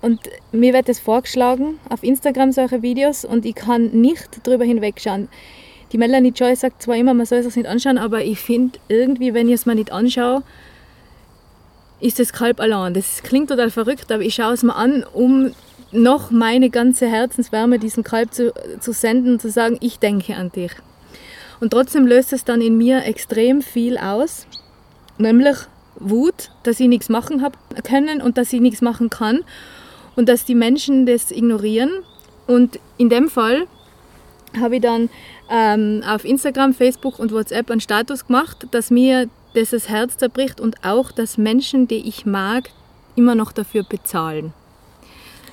Und 0.00 0.20
mir 0.52 0.72
wird 0.72 0.88
das 0.88 0.98
vorgeschlagen 0.98 1.78
auf 1.88 2.02
Instagram 2.02 2.52
solche 2.52 2.82
Videos 2.82 3.24
und 3.24 3.44
ich 3.44 3.54
kann 3.54 3.90
nicht 3.90 4.46
drüber 4.46 4.64
hinwegschauen. 4.64 5.28
Die 5.92 5.98
Melanie 5.98 6.32
Joy 6.34 6.54
sagt 6.56 6.82
zwar 6.82 6.96
immer, 6.96 7.14
man 7.14 7.26
soll 7.26 7.38
es 7.38 7.46
sich 7.46 7.56
nicht 7.56 7.68
anschauen, 7.68 7.98
aber 7.98 8.22
ich 8.22 8.38
finde 8.38 8.78
irgendwie, 8.88 9.34
wenn 9.34 9.48
ich 9.48 9.54
es 9.54 9.66
mir 9.66 9.74
nicht 9.74 9.92
anschaue, 9.92 10.42
ist 12.00 12.18
das 12.18 12.32
Kalb 12.32 12.60
allein. 12.60 12.94
Das 12.94 13.22
klingt 13.22 13.50
total 13.50 13.70
verrückt, 13.70 14.10
aber 14.10 14.22
ich 14.22 14.34
schaue 14.34 14.54
es 14.54 14.62
mir 14.62 14.74
an, 14.74 15.04
um 15.12 15.52
noch 15.92 16.30
meine 16.30 16.70
ganze 16.70 17.06
Herzenswärme 17.06 17.78
diesem 17.78 18.04
Kalb 18.04 18.32
zu, 18.32 18.52
zu 18.80 18.92
senden 18.92 19.34
und 19.34 19.42
zu 19.42 19.50
sagen, 19.50 19.76
ich 19.80 19.98
denke 19.98 20.36
an 20.36 20.50
dich. 20.52 20.72
Und 21.60 21.70
trotzdem 21.70 22.06
löst 22.06 22.32
es 22.32 22.44
dann 22.44 22.60
in 22.60 22.78
mir 22.78 23.04
extrem 23.04 23.60
viel 23.60 23.98
aus, 23.98 24.46
nämlich 25.18 25.56
Wut, 25.96 26.50
dass 26.62 26.80
ich 26.80 26.88
nichts 26.88 27.08
machen 27.08 27.42
habe 27.42 27.58
können 27.82 28.22
und 28.22 28.38
dass 28.38 28.52
ich 28.52 28.60
nichts 28.60 28.80
machen 28.80 29.10
kann 29.10 29.40
und 30.16 30.28
dass 30.28 30.44
die 30.44 30.54
Menschen 30.54 31.04
das 31.04 31.30
ignorieren. 31.30 31.90
Und 32.46 32.78
in 32.96 33.10
dem 33.10 33.28
Fall 33.28 33.66
habe 34.58 34.76
ich 34.76 34.82
dann 34.82 35.10
ähm, 35.50 36.02
auf 36.06 36.24
Instagram, 36.24 36.72
Facebook 36.72 37.18
und 37.18 37.32
WhatsApp 37.32 37.70
einen 37.70 37.80
Status 37.80 38.26
gemacht, 38.26 38.66
dass 38.70 38.90
mir 38.90 39.28
das 39.54 39.70
das 39.70 39.88
Herz 39.88 40.16
zerbricht 40.16 40.60
und 40.60 40.84
auch, 40.84 41.12
dass 41.12 41.36
Menschen, 41.36 41.88
die 41.88 42.08
ich 42.08 42.24
mag, 42.24 42.70
immer 43.16 43.34
noch 43.34 43.52
dafür 43.52 43.82
bezahlen. 43.82 44.54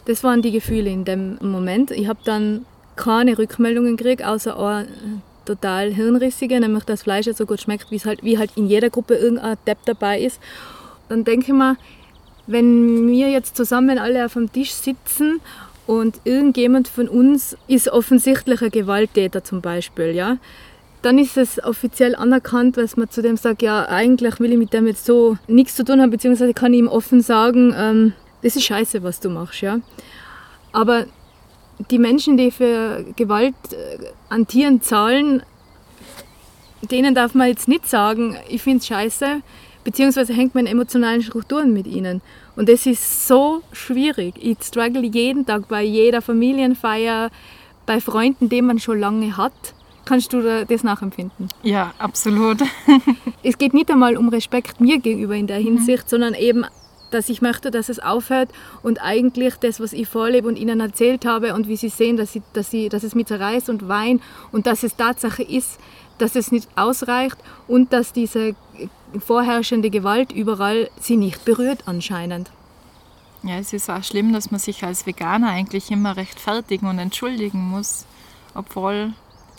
Das 0.07 0.23
waren 0.23 0.41
die 0.41 0.51
Gefühle 0.51 0.89
in 0.89 1.03
dem 1.03 1.37
Moment. 1.41 1.91
Ich 1.91 2.07
habe 2.07 2.19
dann 2.23 2.65
keine 2.95 3.37
Rückmeldungen 3.37 3.97
gekriegt, 3.97 4.23
außer 4.23 4.57
eine 4.57 4.87
total 5.43 5.93
hirnrissige, 5.93 6.57
nämlich 6.61 6.85
dass 6.85 7.03
Fleisch 7.03 7.27
so 7.35 7.45
gut 7.45 7.59
schmeckt, 7.59 7.91
wie, 7.91 7.99
halt, 7.99 8.23
wie 8.23 8.37
halt 8.37 8.51
in 8.55 8.67
jeder 8.67 8.89
Gruppe 8.89 9.15
irgendein 9.15 9.57
Depp 9.67 9.79
dabei 9.85 10.21
ist. 10.21 10.39
Dann 11.09 11.25
denke 11.25 11.47
ich 11.47 11.53
mir, 11.53 11.75
wenn 12.47 13.05
wir 13.09 13.29
jetzt 13.29 13.57
zusammen 13.57 13.99
alle 13.99 14.25
auf 14.25 14.33
dem 14.33 14.49
Tisch 14.49 14.71
sitzen 14.71 15.41
und 15.87 16.21
irgendjemand 16.23 16.87
von 16.87 17.09
uns 17.09 17.57
ist 17.67 17.89
offensichtlich 17.89 18.61
ein 18.61 18.71
Gewalttäter 18.71 19.43
zum 19.43 19.59
Beispiel, 19.59 20.15
ja, 20.15 20.37
dann 21.01 21.19
ist 21.19 21.35
es 21.35 21.61
offiziell 21.61 22.15
anerkannt, 22.15 22.77
dass 22.77 22.95
man 22.95 23.09
zu 23.09 23.21
dem 23.21 23.35
sagt, 23.35 23.61
ja, 23.61 23.89
eigentlich 23.89 24.39
will 24.39 24.53
ich 24.53 24.57
mit 24.57 24.71
dem 24.71 24.87
jetzt 24.87 25.05
so 25.05 25.37
nichts 25.47 25.75
zu 25.75 25.83
tun 25.83 26.01
haben, 26.01 26.11
beziehungsweise 26.11 26.53
kann 26.53 26.73
ich 26.73 26.79
ihm 26.79 26.87
offen 26.87 27.19
sagen, 27.19 27.75
ähm, 27.77 28.13
das 28.41 28.55
ist 28.55 28.63
scheiße, 28.63 29.03
was 29.03 29.19
du 29.19 29.29
machst, 29.29 29.61
ja. 29.61 29.79
Aber 30.71 31.05
die 31.91 31.99
Menschen, 31.99 32.37
die 32.37 32.51
für 32.51 33.05
Gewalt 33.15 33.55
äh, 33.71 33.97
an 34.29 34.47
Tieren 34.47 34.81
zahlen, 34.81 35.43
denen 36.81 37.15
darf 37.15 37.33
man 37.33 37.47
jetzt 37.47 37.67
nicht 37.67 37.87
sagen, 37.87 38.37
ich 38.49 38.61
finde 38.61 38.79
es 38.79 38.87
scheiße, 38.87 39.41
beziehungsweise 39.83 40.33
hängt 40.33 40.53
man 40.55 40.65
in 40.65 40.71
emotionalen 40.73 41.21
Strukturen 41.21 41.73
mit 41.73 41.87
ihnen. 41.87 42.21
Und 42.55 42.69
das 42.69 42.85
ist 42.85 43.27
so 43.27 43.61
schwierig. 43.71 44.35
Ich 44.41 44.57
struggle 44.63 45.03
jeden 45.03 45.45
Tag 45.45 45.67
bei 45.67 45.83
jeder 45.83 46.21
Familienfeier, 46.21 47.29
bei 47.85 48.01
Freunden, 48.01 48.49
die 48.49 48.61
man 48.61 48.79
schon 48.79 48.99
lange 48.99 49.37
hat. 49.37 49.53
Kannst 50.05 50.33
du 50.33 50.65
das 50.65 50.83
nachempfinden? 50.83 51.49
Ja, 51.63 51.93
absolut. 51.99 52.59
es 53.43 53.57
geht 53.57 53.73
nicht 53.73 53.91
einmal 53.91 54.15
um 54.17 54.29
Respekt 54.29 54.79
mir 54.79 54.99
gegenüber 54.99 55.35
in 55.35 55.47
der 55.47 55.57
Hinsicht, 55.57 56.05
mhm. 56.05 56.09
sondern 56.09 56.33
eben 56.33 56.65
dass 57.11 57.29
ich 57.29 57.41
möchte, 57.41 57.71
dass 57.71 57.89
es 57.89 57.99
aufhört 57.99 58.49
und 58.83 59.01
eigentlich 59.01 59.55
das, 59.55 59.79
was 59.79 59.93
ich 59.93 60.07
vorlebe 60.07 60.47
und 60.47 60.57
ihnen 60.57 60.79
erzählt 60.79 61.25
habe 61.25 61.53
und 61.53 61.67
wie 61.67 61.77
sie 61.77 61.89
sehen, 61.89 62.17
dass, 62.17 62.33
sie, 62.33 62.41
dass, 62.53 62.71
sie, 62.71 62.89
dass 62.89 63.03
es 63.03 63.15
mit 63.15 63.27
zerreißt 63.27 63.69
und 63.69 63.87
weint 63.87 64.21
und 64.51 64.67
dass 64.67 64.83
es 64.83 64.95
Tatsache 64.95 65.43
ist, 65.43 65.79
dass 66.17 66.35
es 66.35 66.51
nicht 66.51 66.67
ausreicht 66.75 67.37
und 67.67 67.93
dass 67.93 68.13
diese 68.13 68.55
vorherrschende 69.19 69.89
Gewalt 69.89 70.31
überall 70.31 70.89
sie 70.99 71.17
nicht 71.17 71.45
berührt 71.45 71.83
anscheinend. 71.85 72.51
Ja, 73.43 73.59
es 73.59 73.71
ist 73.71 73.89
auch 73.89 74.03
schlimm, 74.03 74.33
dass 74.33 74.51
man 74.51 74.59
sich 74.59 74.83
als 74.83 75.05
Veganer 75.05 75.49
eigentlich 75.49 75.91
immer 75.91 76.17
rechtfertigen 76.17 76.87
und 76.87 76.99
entschuldigen 76.99 77.59
muss, 77.59 78.05
obwohl 78.55 79.13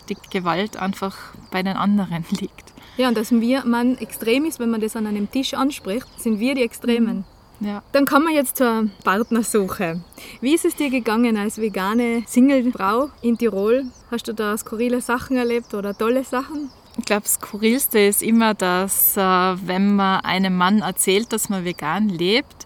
die 0.09 0.17
Gewalt 0.29 0.77
einfach 0.77 1.15
bei 1.49 1.63
den 1.63 1.77
anderen 1.77 2.25
liegt. 2.29 2.73
Ja, 2.97 3.07
und 3.07 3.15
dass 3.15 3.31
wir, 3.31 3.63
man 3.65 3.97
extrem 3.97 4.45
ist, 4.45 4.59
wenn 4.59 4.69
man 4.69 4.81
das 4.81 4.95
an 4.95 5.07
einem 5.07 5.31
Tisch 5.31 5.53
anspricht, 5.53 6.07
sind 6.19 6.39
wir 6.39 6.55
die 6.55 6.63
Extremen. 6.63 7.23
Ja. 7.59 7.83
Dann 7.91 8.05
kommen 8.05 8.27
wir 8.27 8.35
jetzt 8.35 8.57
zur 8.57 8.89
Partnersuche. 9.03 10.01
Wie 10.41 10.55
ist 10.55 10.65
es 10.65 10.75
dir 10.75 10.89
gegangen 10.89 11.37
als 11.37 11.57
vegane 11.57 12.23
Singlefrau 12.25 13.09
in 13.21 13.37
Tirol? 13.37 13.85
Hast 14.09 14.27
du 14.27 14.33
da 14.33 14.57
skurrile 14.57 15.01
Sachen 15.01 15.35
erlebt 15.35 15.73
oder 15.73 15.97
tolle 15.97 16.23
Sachen? 16.23 16.69
Ich 16.97 17.05
glaube, 17.05 17.23
das 17.23 17.35
Skurrilste 17.35 17.99
ist 17.99 18.21
immer, 18.21 18.53
dass 18.53 19.15
äh, 19.15 19.21
wenn 19.21 19.95
man 19.95 20.21
einem 20.21 20.55
Mann 20.55 20.79
erzählt, 20.79 21.31
dass 21.31 21.49
man 21.49 21.63
vegan 21.65 22.09
lebt, 22.09 22.65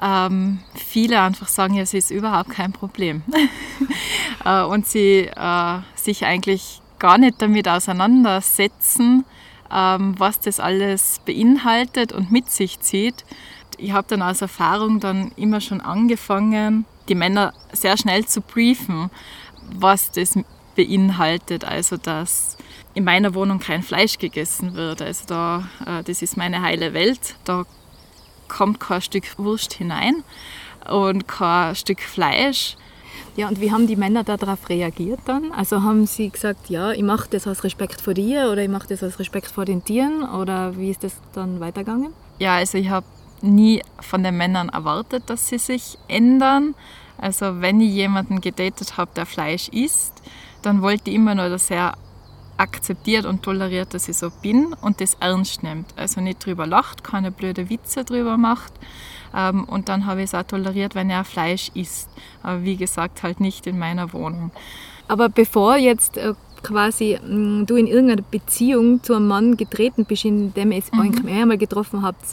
ähm, 0.00 0.60
viele 0.74 1.20
einfach 1.20 1.48
sagen, 1.48 1.74
ja, 1.74 1.82
es 1.82 1.94
ist 1.94 2.10
überhaupt 2.10 2.50
kein 2.50 2.72
Problem. 2.72 3.22
äh, 4.44 4.62
und 4.62 4.86
sie 4.86 5.28
äh, 5.34 5.78
sich 5.94 6.24
eigentlich 6.24 6.80
gar 6.98 7.18
nicht 7.18 7.40
damit 7.40 7.68
auseinandersetzen, 7.68 9.24
ähm, 9.72 10.14
was 10.18 10.40
das 10.40 10.60
alles 10.60 11.20
beinhaltet 11.24 12.12
und 12.12 12.30
mit 12.30 12.50
sich 12.50 12.80
zieht 12.80 13.24
ich 13.82 13.92
habe 13.92 14.06
dann 14.08 14.22
als 14.22 14.40
Erfahrung 14.40 15.00
dann 15.00 15.32
immer 15.36 15.60
schon 15.60 15.80
angefangen, 15.80 16.84
die 17.08 17.14
Männer 17.14 17.52
sehr 17.72 17.96
schnell 17.96 18.24
zu 18.26 18.40
briefen, 18.40 19.10
was 19.74 20.12
das 20.12 20.38
beinhaltet. 20.76 21.64
Also, 21.64 21.96
dass 21.96 22.56
in 22.94 23.04
meiner 23.04 23.34
Wohnung 23.34 23.58
kein 23.58 23.82
Fleisch 23.82 24.18
gegessen 24.18 24.74
wird. 24.74 25.02
Also, 25.02 25.24
da, 25.26 25.68
äh, 25.84 26.02
das 26.04 26.22
ist 26.22 26.36
meine 26.36 26.62
heile 26.62 26.94
Welt. 26.94 27.36
Da 27.44 27.64
kommt 28.48 28.80
kein 28.80 29.02
Stück 29.02 29.38
Wurst 29.38 29.72
hinein 29.74 30.22
und 30.88 31.26
kein 31.26 31.74
Stück 31.74 32.00
Fleisch. 32.00 32.76
Ja, 33.34 33.48
und 33.48 33.60
wie 33.60 33.72
haben 33.72 33.86
die 33.86 33.96
Männer 33.96 34.24
darauf 34.24 34.68
reagiert 34.68 35.20
dann? 35.24 35.52
Also 35.52 35.82
haben 35.82 36.06
sie 36.06 36.28
gesagt, 36.28 36.68
ja, 36.68 36.92
ich 36.92 37.02
mache 37.02 37.28
das 37.30 37.46
aus 37.46 37.64
Respekt 37.64 38.00
vor 38.00 38.12
dir 38.12 38.50
oder 38.52 38.62
ich 38.62 38.68
mache 38.68 38.88
das 38.88 39.02
aus 39.02 39.18
Respekt 39.18 39.48
vor 39.48 39.64
den 39.64 39.82
Tieren 39.84 40.22
oder 40.22 40.76
wie 40.76 40.90
ist 40.90 41.02
das 41.02 41.14
dann 41.32 41.58
weitergegangen? 41.58 42.12
Ja, 42.38 42.56
also 42.56 42.76
ich 42.76 42.90
habe 42.90 43.06
nie 43.42 43.82
von 44.00 44.22
den 44.22 44.36
Männern 44.36 44.68
erwartet, 44.68 45.24
dass 45.26 45.48
sie 45.48 45.58
sich 45.58 45.98
ändern. 46.08 46.74
Also 47.18 47.60
wenn 47.60 47.80
ich 47.80 47.92
jemanden 47.92 48.40
gedatet 48.40 48.96
habe, 48.96 49.10
der 49.14 49.26
Fleisch 49.26 49.68
isst, 49.68 50.14
dann 50.62 50.82
wollte 50.82 51.10
ich 51.10 51.16
immer 51.16 51.34
nur, 51.34 51.48
dass 51.48 51.70
er 51.70 51.94
akzeptiert 52.56 53.24
und 53.24 53.42
toleriert, 53.42 53.94
dass 53.94 54.08
ich 54.08 54.16
so 54.16 54.30
bin 54.42 54.74
und 54.80 55.00
das 55.00 55.14
ernst 55.20 55.62
nimmt. 55.62 55.86
Also 55.96 56.20
nicht 56.20 56.44
drüber 56.44 56.66
lacht, 56.66 57.02
keine 57.02 57.30
blöde 57.30 57.68
Witze 57.68 58.04
drüber 58.04 58.36
macht. 58.36 58.72
Ähm, 59.34 59.64
und 59.64 59.88
dann 59.88 60.06
habe 60.06 60.20
ich 60.20 60.26
es 60.26 60.34
auch 60.34 60.44
toleriert, 60.44 60.94
wenn 60.94 61.10
er 61.10 61.24
Fleisch 61.24 61.70
isst. 61.74 62.08
Aber 62.42 62.62
wie 62.62 62.76
gesagt, 62.76 63.22
halt 63.22 63.40
nicht 63.40 63.66
in 63.66 63.78
meiner 63.78 64.12
Wohnung. 64.12 64.52
Aber 65.08 65.28
bevor 65.28 65.76
jetzt 65.76 66.16
äh, 66.16 66.34
quasi 66.62 67.18
mm, 67.18 67.66
du 67.66 67.76
in 67.76 67.86
irgendeiner 67.86 68.22
Beziehung 68.22 69.02
zu 69.02 69.14
einem 69.14 69.26
Mann 69.26 69.56
getreten 69.56 70.04
bist, 70.04 70.24
in 70.24 70.54
dem 70.54 70.72
ihr 70.72 70.78
es 70.78 70.92
mhm. 70.92 71.26
einmal 71.26 71.58
getroffen 71.58 72.02
habt, 72.02 72.24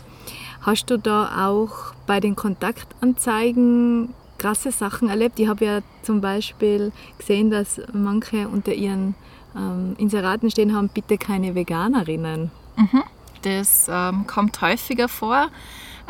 Hast 0.61 0.89
du 0.89 0.97
da 0.97 1.47
auch 1.47 1.93
bei 2.05 2.19
den 2.19 2.35
Kontaktanzeigen 2.35 4.13
krasse 4.37 4.71
Sachen 4.71 5.09
erlebt? 5.09 5.39
Ich 5.39 5.47
habe 5.47 5.65
ja 5.65 5.79
zum 6.01 6.21
Beispiel 6.21 6.91
gesehen, 7.17 7.49
dass 7.49 7.81
manche 7.93 8.47
unter 8.47 8.73
ihren 8.73 9.15
ähm, 9.55 9.95
Inseraten 9.97 10.51
stehen 10.51 10.75
haben, 10.75 10.89
bitte 10.89 11.17
keine 11.17 11.55
Veganerinnen. 11.55 12.51
Mhm. 12.75 13.03
Das 13.41 13.87
ähm, 13.89 14.27
kommt 14.27 14.61
häufiger 14.61 15.07
vor. 15.07 15.49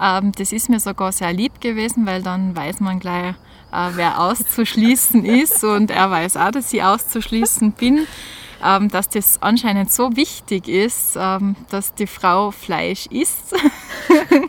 Ähm, 0.01 0.31
das 0.37 0.51
ist 0.51 0.69
mir 0.69 0.79
sogar 0.79 1.11
sehr 1.11 1.33
lieb 1.33 1.61
gewesen, 1.61 2.05
weil 2.05 2.23
dann 2.23 2.55
weiß 2.55 2.79
man 2.79 2.99
gleich, 2.99 3.35
äh, 3.71 3.89
wer 3.93 4.19
auszuschließen 4.19 5.25
ist 5.43 5.63
und 5.63 5.91
er 5.91 6.09
weiß 6.09 6.37
auch, 6.37 6.51
dass 6.51 6.73
ich 6.73 6.83
auszuschließen 6.83 7.73
bin. 7.73 8.07
Ähm, 8.63 8.89
dass 8.89 9.07
das 9.07 9.41
anscheinend 9.41 9.91
so 9.91 10.15
wichtig 10.15 10.67
ist, 10.67 11.17
ähm, 11.17 11.55
dass 11.69 11.93
die 11.93 12.07
Frau 12.07 12.51
Fleisch 12.51 13.05
isst. 13.07 13.55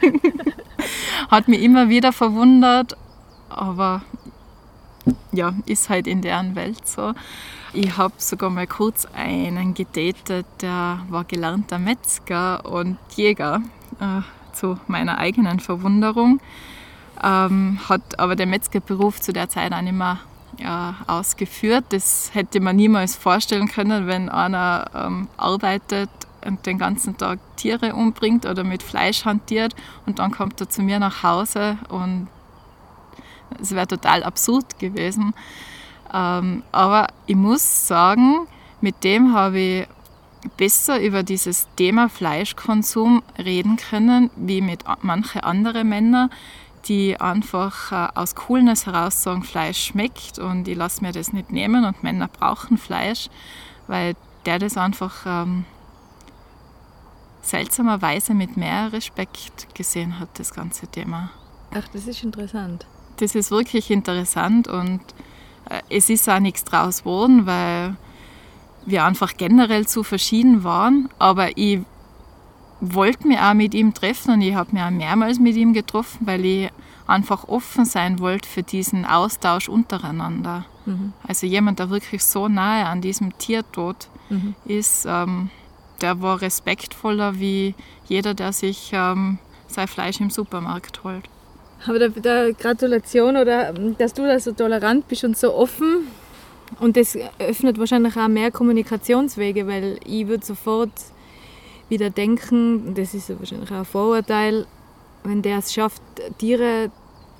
Hat 1.30 1.46
mich 1.46 1.62
immer 1.62 1.88
wieder 1.88 2.12
verwundert, 2.12 2.96
aber 3.48 4.02
ja, 5.32 5.54
ist 5.66 5.90
halt 5.90 6.06
in 6.06 6.22
deren 6.22 6.56
Welt 6.56 6.86
so. 6.88 7.14
Ich 7.72 7.96
habe 7.96 8.14
sogar 8.18 8.50
mal 8.50 8.66
kurz 8.66 9.06
einen 9.14 9.74
gedatet, 9.74 10.46
der 10.60 11.00
war 11.08 11.24
gelernter 11.24 11.78
Metzger 11.78 12.66
und 12.66 12.98
Jäger, 13.14 13.62
äh, 14.00 14.22
zu 14.52 14.78
meiner 14.88 15.18
eigenen 15.18 15.60
Verwunderung. 15.60 16.40
Ähm, 17.22 17.78
hat 17.88 18.18
aber 18.18 18.34
den 18.34 18.50
Metzgerberuf 18.50 19.20
zu 19.20 19.32
der 19.32 19.48
Zeit 19.48 19.72
auch 19.72 19.82
nicht 19.82 19.92
mehr 19.92 20.18
ausgeführt. 21.06 21.84
Das 21.90 22.30
hätte 22.32 22.60
man 22.60 22.76
niemals 22.76 23.16
vorstellen 23.16 23.68
können, 23.68 24.06
wenn 24.06 24.28
einer 24.28 24.90
ähm, 24.94 25.28
arbeitet 25.36 26.10
und 26.44 26.64
den 26.66 26.78
ganzen 26.78 27.16
Tag 27.16 27.38
Tiere 27.56 27.94
umbringt 27.94 28.46
oder 28.46 28.64
mit 28.64 28.82
Fleisch 28.82 29.24
hantiert 29.24 29.74
und 30.06 30.18
dann 30.18 30.30
kommt 30.30 30.60
er 30.60 30.68
zu 30.68 30.82
mir 30.82 30.98
nach 30.98 31.22
Hause 31.22 31.78
und 31.88 32.28
es 33.60 33.74
wäre 33.74 33.86
total 33.86 34.22
absurd 34.22 34.78
gewesen. 34.78 35.34
Ähm, 36.12 36.62
aber 36.72 37.08
ich 37.26 37.36
muss 37.36 37.86
sagen, 37.86 38.46
mit 38.80 39.04
dem 39.04 39.34
habe 39.34 39.58
ich 39.58 39.88
besser 40.56 41.00
über 41.00 41.22
dieses 41.22 41.68
Thema 41.76 42.08
Fleischkonsum 42.08 43.22
reden 43.38 43.76
können, 43.76 44.30
wie 44.36 44.62
mit 44.62 44.84
manchen 45.02 45.42
anderen 45.42 45.88
Männern, 45.88 46.30
die 46.90 47.20
einfach 47.20 47.92
äh, 47.92 48.08
aus 48.18 48.34
Coolness 48.34 48.84
heraus 48.84 49.22
sagen, 49.22 49.44
Fleisch 49.44 49.86
schmeckt 49.86 50.40
und 50.40 50.66
ich 50.66 50.76
lasse 50.76 51.02
mir 51.02 51.12
das 51.12 51.32
nicht 51.32 51.52
nehmen 51.52 51.84
und 51.84 52.02
Männer 52.02 52.26
brauchen 52.26 52.78
Fleisch, 52.78 53.28
weil 53.86 54.16
der 54.44 54.58
das 54.58 54.76
einfach 54.76 55.24
ähm, 55.24 55.64
seltsamerweise 57.42 58.34
mit 58.34 58.56
mehr 58.56 58.92
Respekt 58.92 59.72
gesehen 59.72 60.18
hat, 60.18 60.30
das 60.40 60.52
ganze 60.52 60.88
Thema. 60.88 61.30
Ach, 61.72 61.86
das 61.92 62.08
ist 62.08 62.24
interessant. 62.24 62.86
Das 63.18 63.36
ist 63.36 63.52
wirklich 63.52 63.92
interessant 63.92 64.66
und 64.66 65.00
äh, 65.68 65.82
es 65.90 66.10
ist 66.10 66.28
auch 66.28 66.40
nichts 66.40 66.64
draus 66.64 67.04
geworden, 67.04 67.46
weil 67.46 67.96
wir 68.84 69.04
einfach 69.04 69.36
generell 69.36 69.86
zu 69.86 70.02
verschieden 70.02 70.64
waren, 70.64 71.08
aber 71.20 71.56
ich 71.56 71.82
wollte 72.80 73.28
mich 73.28 73.38
auch 73.38 73.54
mit 73.54 73.74
ihm 73.74 73.94
treffen 73.94 74.34
und 74.34 74.40
ich 74.42 74.54
habe 74.54 74.72
mich 74.72 74.82
auch 74.82 74.90
mehrmals 74.90 75.38
mit 75.38 75.56
ihm 75.56 75.72
getroffen, 75.72 76.26
weil 76.26 76.44
ich 76.44 76.70
einfach 77.06 77.48
offen 77.48 77.84
sein 77.84 78.20
wollte 78.20 78.48
für 78.48 78.62
diesen 78.62 79.04
Austausch 79.04 79.68
untereinander. 79.68 80.64
Mhm. 80.86 81.12
Also 81.26 81.46
jemand, 81.46 81.78
der 81.78 81.90
wirklich 81.90 82.24
so 82.24 82.48
nahe 82.48 82.86
an 82.86 83.00
diesem 83.00 83.36
Tiertod 83.36 84.08
mhm. 84.30 84.54
ist, 84.64 85.06
ähm, 85.08 85.50
der 86.00 86.22
war 86.22 86.40
respektvoller 86.40 87.38
wie 87.38 87.74
jeder, 88.06 88.34
der 88.34 88.52
sich 88.52 88.90
ähm, 88.94 89.38
sein 89.66 89.88
Fleisch 89.88 90.20
im 90.20 90.30
Supermarkt 90.30 91.04
holt. 91.04 91.24
Aber 91.86 91.98
da, 91.98 92.08
da 92.08 92.50
Gratulation 92.52 93.36
oder 93.36 93.72
dass 93.72 94.14
du 94.14 94.22
da 94.26 94.38
so 94.38 94.52
tolerant 94.52 95.08
bist 95.08 95.24
und 95.24 95.36
so 95.36 95.54
offen. 95.54 96.08
Und 96.78 96.96
das 96.96 97.18
öffnet 97.38 97.78
wahrscheinlich 97.78 98.16
auch 98.16 98.28
mehr 98.28 98.50
Kommunikationswege, 98.50 99.66
weil 99.66 99.98
ich 100.04 100.28
würde 100.28 100.44
sofort 100.44 100.92
wieder 101.90 102.10
denken, 102.10 102.94
das 102.94 103.14
ist 103.14 103.28
wahrscheinlich 103.38 103.70
auch 103.70 103.76
ein 103.76 103.84
Vorurteil, 103.84 104.66
wenn 105.24 105.42
der 105.42 105.58
es 105.58 105.74
schafft, 105.74 106.02
Tiere 106.38 106.90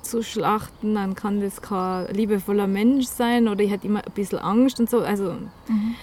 zu 0.01 0.23
schlachten, 0.23 0.95
dann 0.95 1.15
kann 1.15 1.41
das 1.41 1.61
kein 1.61 2.07
liebevoller 2.13 2.67
Mensch 2.67 3.05
sein 3.05 3.47
oder 3.47 3.63
ich 3.63 3.71
hätte 3.71 3.87
immer 3.87 4.05
ein 4.05 4.11
bisschen 4.13 4.39
Angst 4.39 4.79
und 4.79 4.89
so. 4.89 4.99
Also, 4.99 5.33
mhm. 5.67 5.95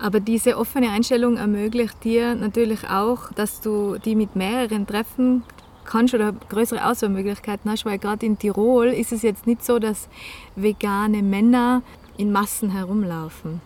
Aber 0.00 0.20
diese 0.20 0.58
offene 0.58 0.90
Einstellung 0.90 1.36
ermöglicht 1.36 2.02
dir 2.02 2.34
natürlich 2.34 2.88
auch, 2.88 3.32
dass 3.32 3.60
du 3.60 3.98
die 3.98 4.16
mit 4.16 4.34
mehreren 4.34 4.86
treffen 4.86 5.44
kannst 5.84 6.14
oder 6.14 6.32
größere 6.32 6.84
Auswahlmöglichkeiten 6.84 7.70
hast, 7.70 7.84
weil 7.84 7.98
gerade 7.98 8.26
in 8.26 8.38
Tirol 8.38 8.88
ist 8.88 9.12
es 9.12 9.22
jetzt 9.22 9.46
nicht 9.46 9.64
so, 9.64 9.78
dass 9.78 10.08
vegane 10.56 11.22
Männer 11.22 11.82
in 12.16 12.32
Massen 12.32 12.70
herumlaufen. 12.70 13.60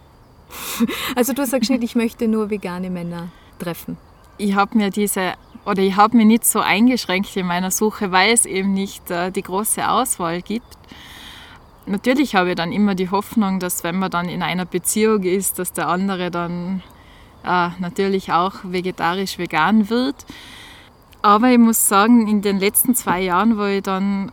also 1.17 1.33
du 1.33 1.45
sagst 1.47 1.71
nicht, 1.71 1.83
ich 1.83 1.95
möchte 1.95 2.29
nur 2.29 2.51
vegane 2.51 2.91
Männer 2.91 3.29
treffen. 3.59 3.97
Ich 4.39 4.55
habe 4.55 4.77
mir 4.77 4.91
diese 4.91 5.35
oder 5.67 5.83
ich 5.83 5.97
habe 5.97 6.17
mich 6.17 6.27
nicht 6.27 6.45
so 6.45 6.61
eingeschränkt 6.61 7.37
in 7.37 7.47
meiner 7.47 7.73
Suche, 7.73 8.13
weil 8.13 8.33
es 8.33 8.47
eben 8.47 8.73
nicht 8.73 9.11
äh, 9.11 9.33
die 9.33 9.43
große 9.43 9.89
Auswahl 9.89 10.41
gibt. 10.41 10.79
Natürlich 11.87 12.37
habe 12.37 12.51
ich 12.51 12.55
dann 12.55 12.73
immer 12.73 12.95
die 12.95 13.11
Hoffnung, 13.11 13.59
dass 13.59 13.83
wenn 13.83 13.99
man 13.99 14.11
dann 14.11 14.29
in 14.29 14.43
einer 14.43 14.65
Beziehung 14.65 15.25
ist, 15.25 15.59
dass 15.59 15.73
der 15.73 15.89
andere 15.89 16.31
dann 16.31 16.83
äh, 17.45 17.71
natürlich 17.79 18.33
auch 18.33 18.55
vegetarisch-vegan 18.63 19.91
wird. 19.91 20.17
Aber 21.23 21.51
ich 21.51 21.59
muss 21.59 21.89
sagen, 21.89 22.29
in 22.29 22.43
den 22.43 22.59
letzten 22.61 22.95
zwei 22.95 23.23
Jahren, 23.23 23.59
wo 23.59 23.65
ich 23.65 23.83
dann 23.83 24.31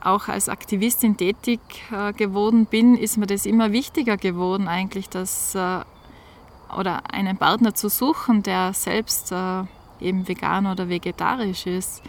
auch 0.00 0.28
als 0.28 0.48
Aktivistin 0.48 1.16
tätig 1.16 1.60
äh, 1.92 2.12
geworden 2.12 2.66
bin, 2.66 2.96
ist 2.96 3.16
mir 3.16 3.26
das 3.26 3.46
immer 3.46 3.72
wichtiger 3.72 4.16
geworden, 4.16 4.68
eigentlich, 4.68 5.08
dass 5.08 5.54
äh, 5.54 5.80
oder 6.76 7.12
einen 7.12 7.36
Partner 7.36 7.74
zu 7.74 7.88
suchen, 7.88 8.42
der 8.42 8.72
selbst 8.72 9.32
äh, 9.32 9.64
eben 10.00 10.26
vegan 10.28 10.66
oder 10.66 10.88
vegetarisch 10.88 11.66
ist, 11.66 12.02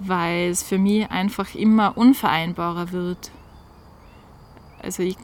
weil 0.00 0.50
es 0.50 0.62
für 0.62 0.78
mich 0.78 1.10
einfach 1.10 1.54
immer 1.54 1.96
unvereinbarer 1.96 2.92
wird. 2.92 3.30
Also 4.82 5.02
ich 5.02 5.16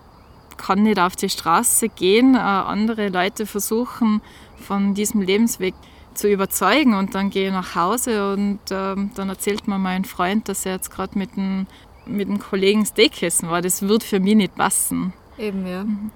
kann 0.57 0.83
nicht 0.83 0.99
auf 0.99 1.17
die 1.17 1.31
Straße 1.31 1.89
gehen, 1.89 2.37
andere 2.37 3.09
Leute 3.09 3.47
versuchen 3.47 4.21
von 4.57 4.95
diesem 4.95 5.23
Lebensweg 5.23 5.75
zu 6.15 6.29
überzeugen 6.29 6.95
und 6.95 7.15
dann 7.15 7.31
gehe 7.31 7.49
ich 7.49 7.53
nach 7.53 7.75
Hause 7.75 8.33
und 8.33 8.59
ähm, 8.71 9.11
dann 9.15 9.29
erzählt 9.29 9.69
mir 9.69 9.79
mein 9.79 10.05
Freund, 10.05 10.49
dass 10.49 10.67
er 10.67 10.73
jetzt 10.73 10.91
gerade 10.91 11.19
mit 11.19 11.33
einem 11.37 11.67
mit 12.07 12.29
Kollegen 12.41 12.85
Steak 12.85 13.23
essen 13.23 13.51
war. 13.51 13.63
Das 13.63 13.83
wird 13.83 14.03
für 14.03 14.21
mich 14.21 14.35
nicht 14.35 14.55
passen. 14.57 15.13
Eben, 15.41 15.67
ja. 15.67 15.85
Mhm. 15.85 16.11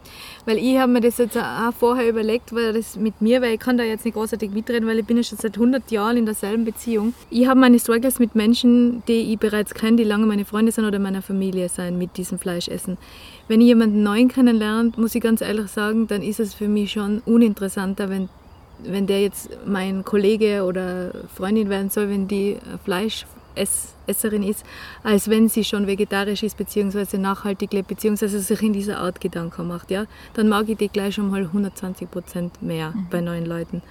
Weil 0.45 0.59
ich 0.59 0.79
habe 0.79 0.93
mir 0.93 1.01
das 1.01 1.17
jetzt 1.19 1.37
auch 1.37 1.73
vorher 1.73 2.09
überlegt, 2.09 2.55
weil 2.55 2.75
das 2.75 2.97
mit 2.97 3.23
mir, 3.23 3.41
weil 3.41 3.55
ich 3.55 3.61
kann 3.61 3.79
da 3.79 3.85
jetzt 3.85 4.05
nicht 4.05 4.15
großartig 4.15 4.51
mitreden, 4.51 4.87
weil 4.87 4.99
ich 4.99 5.07
bin 5.07 5.17
ja 5.17 5.23
schon 5.23 5.39
seit 5.39 5.55
100 5.55 5.91
Jahren 5.91 6.19
in 6.19 6.27
derselben 6.27 6.65
Beziehung. 6.65 7.15
Ich 7.31 7.47
habe 7.47 7.59
meine 7.59 7.79
Struggles 7.79 8.19
mit 8.19 8.35
Menschen, 8.35 9.03
die 9.09 9.33
ich 9.33 9.39
bereits 9.39 9.73
kenne, 9.73 9.97
die 9.97 10.05
lange 10.05 10.27
meine 10.27 10.45
Freunde 10.45 10.73
sind 10.73 10.85
oder 10.85 10.99
meiner 10.99 11.23
Familie 11.23 11.69
sein 11.71 11.97
mit 11.97 12.19
diesem 12.19 12.39
Fleischessen. 12.39 12.99
Wenn 13.49 13.61
ich 13.61 13.69
jemanden 13.69 14.03
neuen 14.03 14.29
kennenlerne, 14.29 14.93
muss 14.97 15.15
ich 15.15 15.23
ganz 15.23 15.41
ehrlich 15.41 15.69
sagen, 15.69 16.07
dann 16.07 16.23
ist 16.23 16.41
es 16.41 16.53
für 16.53 16.69
mich 16.69 16.93
schon 16.93 17.23
uninteressanter, 17.25 18.11
wenn 18.11 18.29
wenn 18.83 19.07
der 19.07 19.23
jetzt 19.23 19.51
mein 19.65 20.05
Kollege 20.05 20.65
oder 20.65 21.13
Freundin 21.33 21.71
werden 21.71 21.91
soll, 21.91 22.09
wenn 22.11 22.27
die 22.27 22.59
Fleischesserin 23.55 24.43
ist, 24.43 24.65
als 25.03 25.29
wenn 25.29 25.49
sie 25.49 25.65
schon 25.65 25.87
vegetarisch 25.87 26.43
ist 26.43 26.57
bzw. 26.57 27.19
nachhaltig 27.19 27.73
lebt 27.73 27.89
bzw. 27.89 28.27
sich 28.27 28.63
in 28.63 28.73
dieser 28.73 28.99
Art 28.99 29.21
Gedanken 29.21 29.67
macht, 29.69 29.91
ja, 29.91 30.07
dann 30.35 30.49
mag 30.49 30.69
ich 30.69 30.79
die 30.79 30.89
gleich 30.89 31.15
schon 31.15 31.31
mal 31.31 31.43
120 31.43 32.11
Prozent 32.11 32.63
mehr 32.63 32.91
mhm. 32.91 33.07
bei 33.11 33.21
neuen 33.21 33.47
Leuten. 33.47 33.83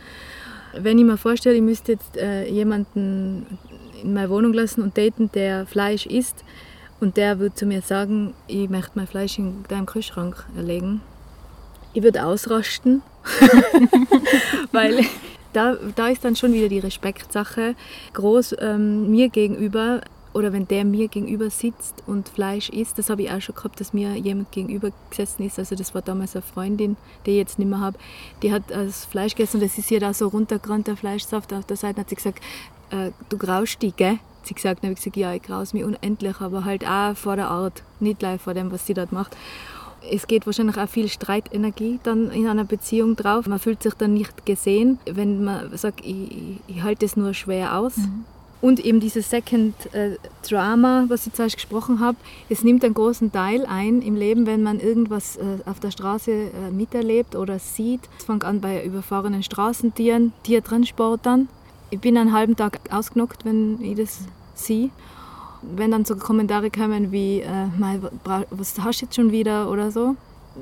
Wenn 0.76 0.98
ich 0.98 1.06
mir 1.06 1.18
vorstelle, 1.18 1.56
ich 1.56 1.62
müsste 1.62 1.94
jetzt 1.94 2.18
äh, 2.18 2.48
jemanden 2.50 3.60
in 4.02 4.14
meine 4.14 4.30
Wohnung 4.30 4.54
lassen 4.54 4.82
und 4.82 4.98
daten, 4.98 5.30
der 5.34 5.66
Fleisch 5.66 6.06
isst 6.08 6.44
und 7.00 7.18
der 7.18 7.40
würde 7.40 7.56
zu 7.56 7.66
mir 7.66 7.82
sagen, 7.82 8.34
ich 8.48 8.70
möchte 8.70 8.92
mein 8.96 9.08
Fleisch 9.08 9.38
in 9.38 9.64
deinem 9.70 9.86
Kühlschrank 9.86 10.46
legen, 10.56 11.02
ich 11.94 12.02
würde 12.02 12.26
ausrasten 12.26 13.04
Weil 14.72 15.06
da, 15.54 15.78
da 15.96 16.08
ist 16.08 16.26
dann 16.26 16.36
schon 16.36 16.54
wieder 16.54 16.70
die 16.70 16.80
Respektsache 16.80 17.76
groß 18.14 18.56
ähm, 18.60 19.10
mir 19.10 19.30
gegenüber 19.30 20.02
oder 20.34 20.52
wenn 20.52 20.68
der 20.68 20.84
mir 20.84 21.08
gegenüber 21.08 21.50
sitzt 21.50 22.04
und 22.08 22.28
Fleisch 22.28 22.70
isst, 22.70 22.98
das 22.98 23.10
habe 23.10 23.22
ich 23.22 23.32
auch 23.32 23.40
schon 23.40 23.56
gehabt, 23.56 23.80
dass 23.80 23.94
mir 23.94 24.16
jemand 24.16 24.52
gegenüber 24.52 24.90
gesessen 25.10 25.46
ist. 25.46 25.60
Also 25.60 25.76
das 25.76 25.94
war 25.94 26.02
damals 26.02 26.36
eine 26.36 26.42
Freundin, 26.42 26.98
die 27.26 27.32
ich 27.32 27.38
jetzt 27.38 27.60
nicht 27.60 27.70
mehr 27.70 27.80
habe. 27.80 27.98
Die 28.42 28.52
hat 28.52 28.64
das 28.70 29.06
Fleisch 29.06 29.36
gegessen 29.36 29.58
und 29.58 29.64
das 29.64 29.78
ist 29.78 29.92
ihr 29.92 30.00
da 30.00 30.14
so 30.14 30.28
runtergerannt, 30.28 30.88
der 30.88 30.98
Fleischsaft 30.98 31.54
auf 31.54 31.66
der 31.66 31.78
Seite. 31.78 32.02
Hat 32.02 32.10
sie 32.10 32.16
gesagt, 32.16 32.40
äh, 32.90 33.12
du 33.30 33.38
graust 33.38 33.82
dich, 33.82 33.96
gell? 33.96 34.18
Sie 34.42 34.56
gesagt, 34.56 34.84
dann 34.84 34.90
habe 34.90 34.94
ich 34.94 35.00
gesagt, 35.00 35.18
ja, 35.18 35.34
ich 35.34 35.44
graus 35.44 35.74
mich 35.74 35.84
unendlich, 35.84 36.42
aber 36.42 36.66
halt 36.66 36.86
auch 36.86 37.16
vor 37.16 37.36
der 37.36 37.50
Art, 37.50 37.84
nicht 38.00 38.20
gleich 38.20 38.42
vor 38.42 38.54
dem, 38.54 38.72
was 38.72 38.86
sie 38.88 38.94
dort 38.94 39.12
macht 39.12 39.38
es 40.12 40.28
geht 40.28 40.46
wahrscheinlich 40.46 40.78
auch 40.78 40.90
viel 40.90 41.08
Streitenergie 41.08 42.00
dann 42.04 42.32
in 42.32 42.48
einer 42.48 42.66
Beziehung 42.66 43.16
drauf. 43.16 43.48
Man 43.48 43.60
fühlt 43.60 43.84
sich 43.84 43.94
dann 43.94 44.14
nicht 44.14 44.46
gesehen, 44.46 45.00
wenn 45.06 45.44
man 45.44 45.76
sagt, 45.78 46.02
ich, 46.06 46.60
ich 46.68 46.84
halte 46.84 47.06
es 47.06 47.16
nur 47.16 47.34
schwer 47.34 47.78
aus. 47.78 47.98
Mhm. 47.98 48.26
Und 48.62 48.80
eben 48.80 49.02
dieses 49.02 49.30
Second 49.30 49.76
äh, 49.94 50.12
Drama, 50.48 51.06
was 51.10 51.28
ich 51.28 51.34
zuerst 51.34 51.56
gesprochen 51.56 52.00
habe, 52.00 52.18
es 52.48 52.64
nimmt 52.64 52.86
einen 52.86 52.94
großen 52.94 53.30
Teil 53.30 53.66
ein 53.66 54.02
im 54.02 54.16
Leben, 54.16 54.46
wenn 54.46 54.64
man 54.64 54.80
irgendwas 54.80 55.36
äh, 55.36 55.42
auf 55.66 55.82
der 55.82 55.92
Straße 55.92 56.32
äh, 56.32 56.72
miterlebt 56.72 57.36
oder 57.36 57.60
sieht. 57.60 58.00
Es 58.18 58.24
fängt 58.24 58.46
an 58.46 58.62
bei 58.62 58.86
überfahrenen 58.86 59.44
Straßentieren, 59.44 60.32
Tiertransportern. 60.44 61.50
Ich 61.90 62.00
bin 62.00 62.18
einen 62.18 62.32
halben 62.32 62.56
Tag 62.56 62.80
ausgenockt, 62.90 63.44
wenn 63.44 63.82
ich 63.82 63.98
das 63.98 64.20
sehe 64.56 64.92
wenn 65.76 65.92
dann 65.92 66.06
so 66.06 66.16
Kommentare 66.16 66.70
kommen 66.70 67.12
wie, 67.12 67.42
äh, 67.42 67.68
was 68.50 68.80
hast 68.80 69.02
du 69.02 69.06
jetzt 69.06 69.16
schon 69.16 69.32
wieder 69.32 69.70
oder 69.70 69.92
so. 69.92 70.16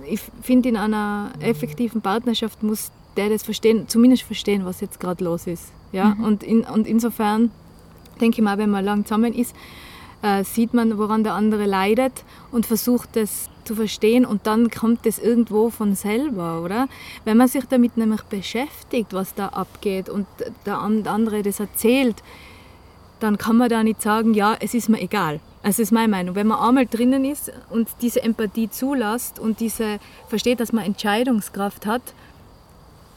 Ich 0.10 0.22
finde, 0.42 0.70
in 0.70 0.78
einer 0.78 1.32
effektiven 1.40 2.02
Partnerschaft 2.02 2.64
muss 2.64 2.92
der 3.18 3.30
das 3.30 3.44
verstehen, 3.44 3.88
zumindest 3.88 4.24
verstehen, 4.24 4.66
was 4.66 4.82
jetzt 4.82 5.00
gerade 5.00 5.24
los 5.24 5.48
ist. 5.48 5.72
Ja? 5.92 6.16
Mhm. 6.16 6.24
Und, 6.24 6.44
in, 6.44 6.62
und 6.62 6.88
insofern 6.88 7.52
denke 8.20 8.38
ich 8.38 8.44
mal, 8.44 8.58
wenn 8.58 8.70
man 8.70 8.86
lang 8.86 9.06
zusammen 9.06 9.34
ist, 9.34 9.56
äh, 10.22 10.44
sieht 10.44 10.74
man, 10.74 10.98
woran 10.98 11.24
der 11.24 11.34
andere 11.34 11.66
leidet 11.66 12.24
und 12.52 12.66
versucht 12.66 13.16
das 13.16 13.50
zu 13.64 13.76
verstehen 13.76 14.26
und 14.26 14.48
dann 14.48 14.70
kommt 14.70 15.06
das 15.06 15.20
irgendwo 15.20 15.70
von 15.70 15.96
selber, 15.96 16.62
oder? 16.64 16.88
Wenn 17.26 17.38
man 17.38 17.48
sich 17.48 17.66
damit 17.66 17.98
nämlich 17.98 18.22
beschäftigt, 18.24 19.14
was 19.14 19.36
da 19.36 19.48
abgeht 19.48 20.10
und 20.10 20.26
der 20.66 20.80
andere 20.80 21.42
das 21.44 21.60
erzählt, 21.60 22.24
dann 23.22 23.38
kann 23.38 23.56
man 23.56 23.70
da 23.70 23.84
nicht 23.84 24.02
sagen, 24.02 24.34
ja, 24.34 24.56
es 24.60 24.74
ist 24.74 24.90
mir 24.90 25.00
egal. 25.00 25.40
Also 25.64 25.84
ist 25.84 25.92
meine 25.92 26.08
Meinung. 26.08 26.36
Wenn 26.36 26.48
man 26.48 26.60
einmal 26.60 26.88
drinnen 26.88 27.24
ist 27.24 27.52
und 27.70 27.88
diese 28.02 28.24
Empathie 28.24 28.70
zulässt 28.70 29.40
und 29.40 29.60
diese 29.60 30.00
versteht, 30.28 30.60
dass 30.60 30.74
man 30.74 30.84
Entscheidungskraft 30.84 31.86
hat, 31.86 32.02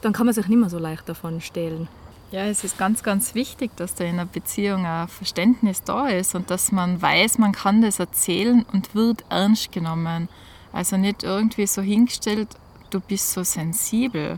dann 0.01 0.13
kann 0.13 0.27
man 0.27 0.35
sich 0.35 0.47
nicht 0.47 0.59
mehr 0.59 0.69
so 0.69 0.77
leicht 0.77 1.09
davon 1.09 1.41
stehlen. 1.41 1.87
Ja, 2.31 2.45
es 2.45 2.63
ist 2.63 2.77
ganz, 2.77 3.01
ganz 3.01 3.33
wichtig, 3.33 3.71
dass 3.77 3.95
da 3.95 4.03
in 4.03 4.15
einer 4.15 4.25
Beziehung 4.25 4.85
ein 4.85 5.07
Verständnis 5.07 5.83
da 5.83 6.07
ist 6.07 6.35
und 6.35 6.51
dass 6.51 6.71
man 6.71 7.01
weiß, 7.01 7.39
man 7.39 7.53
kann 7.53 7.81
das 7.81 7.99
erzählen 7.99 8.63
und 8.73 8.93
wird 8.93 9.25
ernst 9.29 9.71
genommen. 9.71 10.29
Also 10.71 10.97
nicht 10.97 11.23
irgendwie 11.23 11.65
so 11.65 11.81
hingestellt, 11.81 12.49
du 12.91 12.99
bist 12.99 13.31
so 13.31 13.43
sensibel 13.43 14.37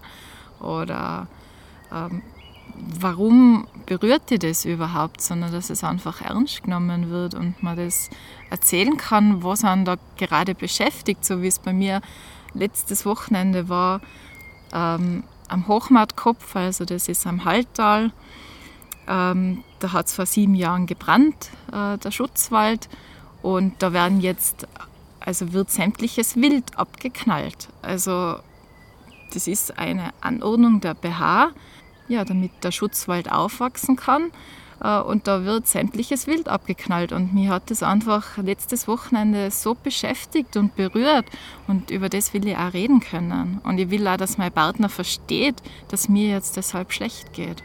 oder 0.62 1.28
ähm, 1.92 2.22
warum 2.78 3.68
berührt 3.86 4.30
die 4.30 4.40
das 4.40 4.66
überhaupt, 4.66 5.22
sondern 5.22 5.52
dass 5.52 5.70
es 5.70 5.84
einfach 5.84 6.22
ernst 6.22 6.64
genommen 6.64 7.10
wird 7.10 7.34
und 7.34 7.62
man 7.64 7.78
das 7.78 8.10
erzählen 8.50 8.98
kann, 8.98 9.44
was 9.44 9.64
einen 9.64 9.86
da 9.86 9.98
gerade 10.18 10.56
beschäftigt, 10.56 11.26
so 11.26 11.42
wie 11.42 11.48
es 11.48 11.60
bei 11.60 11.74
mir 11.74 12.02
letztes 12.54 13.06
Wochenende 13.06 13.70
war 13.70 14.02
ähm, 14.74 15.24
am 15.48 15.68
Hochmartkopf, 15.68 16.56
also 16.56 16.86
das 16.86 17.08
ist 17.08 17.26
am 17.26 17.46
Halltal. 17.46 18.12
Ähm, 19.08 19.64
da 19.80 19.94
hat 19.94 20.08
es 20.08 20.14
vor 20.14 20.26
sieben 20.26 20.56
Jahren 20.56 20.86
gebrannt, 20.86 21.52
äh, 21.72 21.98
der 21.98 22.12
Schutzwald, 22.12 22.90
und 23.42 23.76
da 23.80 23.94
werden 23.94 24.20
jetzt, 24.20 24.68
also 25.20 25.54
wird 25.54 25.72
sämtliches 25.72 26.36
Wild 26.36 26.78
abgeknallt. 26.78 27.70
Also 27.82 28.40
das 29.34 29.48
ist 29.48 29.78
eine 29.78 30.12
Anordnung 30.22 30.82
der 30.82 30.94
BH, 30.94 31.52
ja, 32.08 32.26
damit 32.26 32.52
der 32.64 32.72
Schutzwald 32.72 33.32
aufwachsen 33.32 33.96
kann. 33.96 34.32
äh, 34.84 35.00
und 35.00 35.28
da 35.28 35.44
wird 35.44 35.68
sämtliches 35.68 36.28
Wild 36.28 36.50
abgeknallt. 36.50 37.12
Und 37.12 37.34
mich 37.34 37.50
hat 37.50 37.70
das 37.72 37.84
einfach 37.84 38.38
letztes 38.38 38.88
Wochenende 38.88 39.52
so 39.52 39.76
beschäftigt 39.76 40.58
und 40.58 40.76
berührt 40.76 41.26
und 41.68 41.92
über 41.92 42.10
das 42.10 42.34
will 42.34 42.48
ich 42.48 42.58
auch 42.58 42.74
reden 42.74 43.00
können. 43.00 43.60
Und 43.64 43.78
ich 43.80 43.90
will 43.90 44.08
auch, 44.08 44.18
dass 44.18 44.38
mein 44.38 44.52
Partner 44.52 44.90
versteht, 44.90 45.56
dass 45.90 46.10
mir 46.10 46.30
jetzt 46.30 46.58
deshalb 46.58 46.94
schlecht 46.94 47.34
geht. 47.34 47.64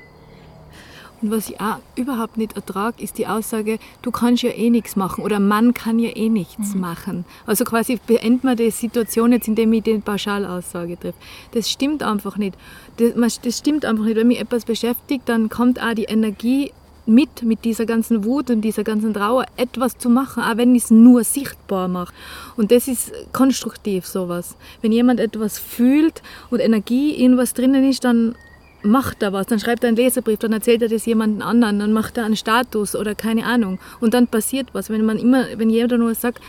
Und 1.23 1.31
was 1.31 1.49
ich 1.49 1.61
auch 1.61 1.79
überhaupt 1.95 2.37
nicht 2.37 2.57
ertrage, 2.57 3.03
ist 3.03 3.17
die 3.17 3.29
Aussage, 3.29 3.79
du 4.03 4.11
kannst 4.11 4.43
ja 4.43 4.51
eh 4.51 4.71
nichts 4.71 4.97
machen 4.97 5.23
oder 5.23 5.39
Mann 5.39 5.73
kann 5.73 6.01
ja 6.01 6.11
eh 6.15 6.29
nichts 6.29 6.75
mhm. 6.75 6.81
machen. 6.81 7.25
Also 7.47 7.65
quasi 7.65 8.01
beendet 8.05 8.45
man 8.45 8.57
die 8.57 8.71
Situation 8.71 9.33
jetzt, 9.33 9.47
indem 9.47 9.73
ich 9.73 9.85
die 9.85 9.99
Pauschalaussage 9.99 10.99
treffe. 10.99 11.19
Das 11.53 11.71
stimmt 11.71 12.03
einfach 12.03 12.37
nicht. 12.37 12.57
Das, 12.97 13.41
das 13.41 13.59
stimmt 13.59 13.85
einfach 13.85 14.05
nicht. 14.05 14.17
Wenn 14.17 14.29
mich 14.29 14.41
etwas 14.41 14.65
beschäftigt, 14.65 15.29
dann 15.29 15.49
kommt 15.49 15.81
auch 15.81 15.95
die 15.95 16.05
Energie 16.05 16.73
mit, 17.07 17.43
mit 17.43 17.65
dieser 17.65 17.87
ganzen 17.87 18.25
Wut 18.25 18.51
und 18.51 18.61
dieser 18.61 18.85
ganzen 18.85 19.15
Trauer 19.15 19.47
etwas 19.57 19.99
zu 19.99 20.09
machen, 20.09 20.43
auch 20.43 20.57
wenn 20.57 20.75
ich 20.75 20.85
es 20.85 20.91
nur 20.91 21.25
sichtbar 21.25 21.89
mache. 21.89 22.13
Und 22.57 22.71
das 22.71 22.89
ist 22.89 23.13
konstruktiv 23.33 24.07
sowas. 24.07 24.57
Wenn 24.83 24.93
jemand 24.93 25.21
etwas 25.21 25.59
fühlt 25.59 26.23
und 26.51 26.61
Energie 26.61 27.13
in 27.13 27.37
was 27.37 27.55
drinnen 27.55 27.89
ist, 27.89 28.05
dann 28.05 28.35
macht 28.83 29.23
er 29.23 29.33
was, 29.33 29.47
dann 29.47 29.61
schreibt 29.61 29.85
er 29.85 29.89
einen 29.89 29.97
Leserbrief, 29.97 30.39
dann 30.39 30.53
erzählt 30.53 30.83
er 30.83 30.89
das 30.89 31.07
jemandem 31.07 31.47
anderen, 31.47 31.79
dann 31.79 31.93
macht 31.93 32.17
er 32.17 32.25
einen 32.25 32.37
Status 32.37 32.97
oder 32.97 33.15
keine 33.15 33.45
Ahnung. 33.45 33.79
Und 34.01 34.15
dann 34.15 34.27
passiert 34.27 34.69
was. 34.73 34.91
Wenn 34.91 35.05
man 35.05 35.19
immer, 35.19 35.47
wenn 35.57 35.71
jeder 35.71 35.99
nur 35.99 36.15
sagt, 36.15 36.41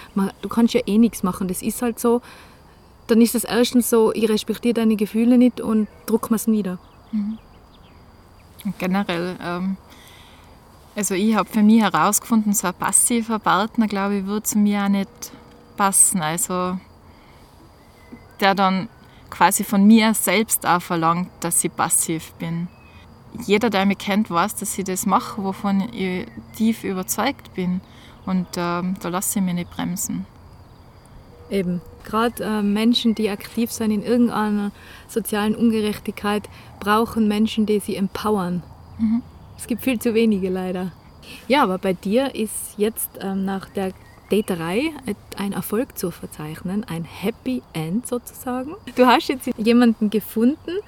du 0.41 0.49
kannst 0.49 0.73
ja 0.73 0.81
eh 0.85 0.97
nichts 0.97 1.23
machen, 1.23 1.47
das 1.47 1.61
ist 1.61 1.81
halt 1.81 1.99
so, 1.99 2.21
dann 3.07 3.21
ist 3.21 3.35
das 3.35 3.43
erstens 3.43 3.89
so, 3.89 4.13
ich 4.13 4.29
respektiere 4.29 4.73
deine 4.73 4.95
Gefühle 4.95 5.37
nicht 5.37 5.61
und 5.61 5.87
druck 6.05 6.31
mir 6.31 6.37
es 6.37 6.47
nieder. 6.47 6.79
Mhm. 7.11 7.37
Generell, 8.77 9.35
ähm, 9.43 9.77
also 10.95 11.15
ich 11.15 11.35
habe 11.35 11.49
für 11.49 11.63
mich 11.63 11.81
herausgefunden, 11.81 12.53
so 12.53 12.67
ein 12.67 12.73
passiver 12.73 13.39
Partner, 13.39 13.87
glaube 13.87 14.17
ich, 14.17 14.25
würde 14.25 14.43
zu 14.43 14.57
mir 14.57 14.83
auch 14.83 14.89
nicht 14.89 15.09
passen. 15.75 16.21
Also 16.21 16.77
der 18.39 18.55
dann 18.55 18.87
quasi 19.33 19.63
von 19.63 19.85
mir 19.87 20.13
selbst 20.13 20.65
auch 20.65 20.81
verlangt, 20.81 21.29
dass 21.39 21.63
ich 21.63 21.75
passiv 21.75 22.33
bin. 22.33 22.67
Jeder, 23.45 23.71
der 23.71 23.87
mich 23.87 23.97
kennt, 23.97 24.29
weiß, 24.29 24.55
dass 24.57 24.77
ich 24.77 24.85
das 24.85 25.07
mache, 25.07 25.43
wovon 25.43 25.81
ich 25.91 26.27
tief 26.55 26.83
überzeugt 26.83 27.53
bin. 27.55 27.81
Und 28.27 28.45
ähm, 28.57 28.95
da 29.01 29.09
lasse 29.09 29.39
ich 29.39 29.45
mich 29.45 29.55
nicht 29.55 29.71
bremsen. 29.71 30.27
Eben, 31.49 31.81
gerade 32.05 32.43
äh, 32.43 32.61
Menschen, 32.61 33.15
die 33.15 33.29
aktiv 33.29 33.71
sind 33.71 33.89
in 33.89 34.03
irgendeiner 34.03 34.71
sozialen 35.07 35.55
Ungerechtigkeit, 35.55 36.47
brauchen 36.79 37.27
Menschen, 37.27 37.65
die 37.65 37.79
sie 37.79 37.95
empowern. 37.95 38.61
Mhm. 38.99 39.23
Es 39.57 39.65
gibt 39.65 39.81
viel 39.81 39.99
zu 39.99 40.13
wenige 40.13 40.49
leider. 40.49 40.91
Ja, 41.47 41.63
aber 41.63 41.79
bei 41.79 41.93
dir 41.93 42.35
ist 42.35 42.75
jetzt 42.77 43.09
ähm, 43.19 43.45
nach 43.45 43.67
der 43.69 43.93
Daterei 44.33 44.91
ein 45.37 45.53
Erfolg 45.53 45.95
zu 45.95 46.09
verzeichnen, 46.09 46.83
ein 46.89 47.03
Happy 47.03 47.61
End 47.73 48.07
sozusagen. 48.07 48.71
Du 48.95 49.05
hast 49.05 49.27
jetzt 49.27 49.47
jemanden 49.57 50.09
gefunden. 50.09 50.79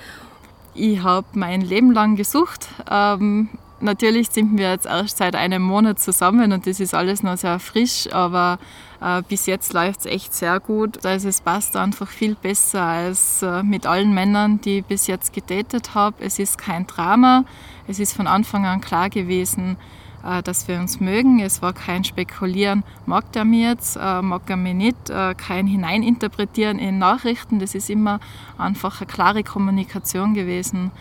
Ich 0.73 1.03
habe 1.03 1.27
mein 1.33 1.61
Leben 1.61 1.91
lang 1.91 2.15
gesucht. 2.15 2.67
Ähm, 2.89 3.49
natürlich 3.79 4.31
sind 4.31 4.57
wir 4.57 4.71
jetzt 4.71 4.87
erst 4.87 5.17
seit 5.17 5.35
einem 5.35 5.61
Monat 5.61 5.99
zusammen 5.99 6.53
und 6.53 6.65
das 6.65 6.79
ist 6.79 6.95
alles 6.95 7.21
noch 7.21 7.37
sehr 7.37 7.59
frisch, 7.59 8.11
aber 8.11 8.57
äh, 8.99 9.21
bis 9.29 9.45
jetzt 9.45 9.73
läuft 9.73 9.99
es 9.99 10.05
echt 10.07 10.33
sehr 10.33 10.59
gut. 10.59 11.05
Also 11.05 11.29
es 11.29 11.41
passt 11.41 11.77
einfach 11.77 12.07
viel 12.07 12.33
besser 12.33 12.81
als 12.81 13.43
äh, 13.43 13.61
mit 13.61 13.85
allen 13.85 14.11
Männern, 14.11 14.59
die 14.59 14.79
ich 14.79 14.85
bis 14.85 15.05
jetzt 15.05 15.33
gedatet 15.33 15.93
habe. 15.93 16.15
Es 16.19 16.39
ist 16.39 16.57
kein 16.57 16.87
Drama. 16.87 17.45
Es 17.87 17.99
ist 17.99 18.15
von 18.15 18.25
Anfang 18.25 18.65
an 18.65 18.81
klar 18.81 19.11
gewesen, 19.11 19.73
äh, 19.73 20.04
dass 20.43 20.67
wir 20.67 20.79
uns 20.79 20.99
mögen. 20.99 21.39
Es 21.39 21.61
war 21.61 21.73
kein 21.73 22.03
Spekulieren, 22.03 22.83
mag 23.05 23.31
der 23.33 23.45
mir 23.45 23.69
jetzt, 23.69 23.95
äh, 23.95 24.21
mag 24.21 24.41
er 24.47 24.57
mich 24.57 24.73
nicht, 24.73 25.09
äh, 25.09 25.35
kein 25.35 25.67
Hineininterpretieren 25.67 26.79
in 26.79 26.97
Nachrichten. 26.97 27.59
Das 27.59 27.75
ist 27.75 27.89
immer 27.89 28.19
einfach 28.57 29.01
eine 29.01 29.07
klare 29.07 29.43
Kommunikation 29.43 30.33
gewesen, 30.33 30.91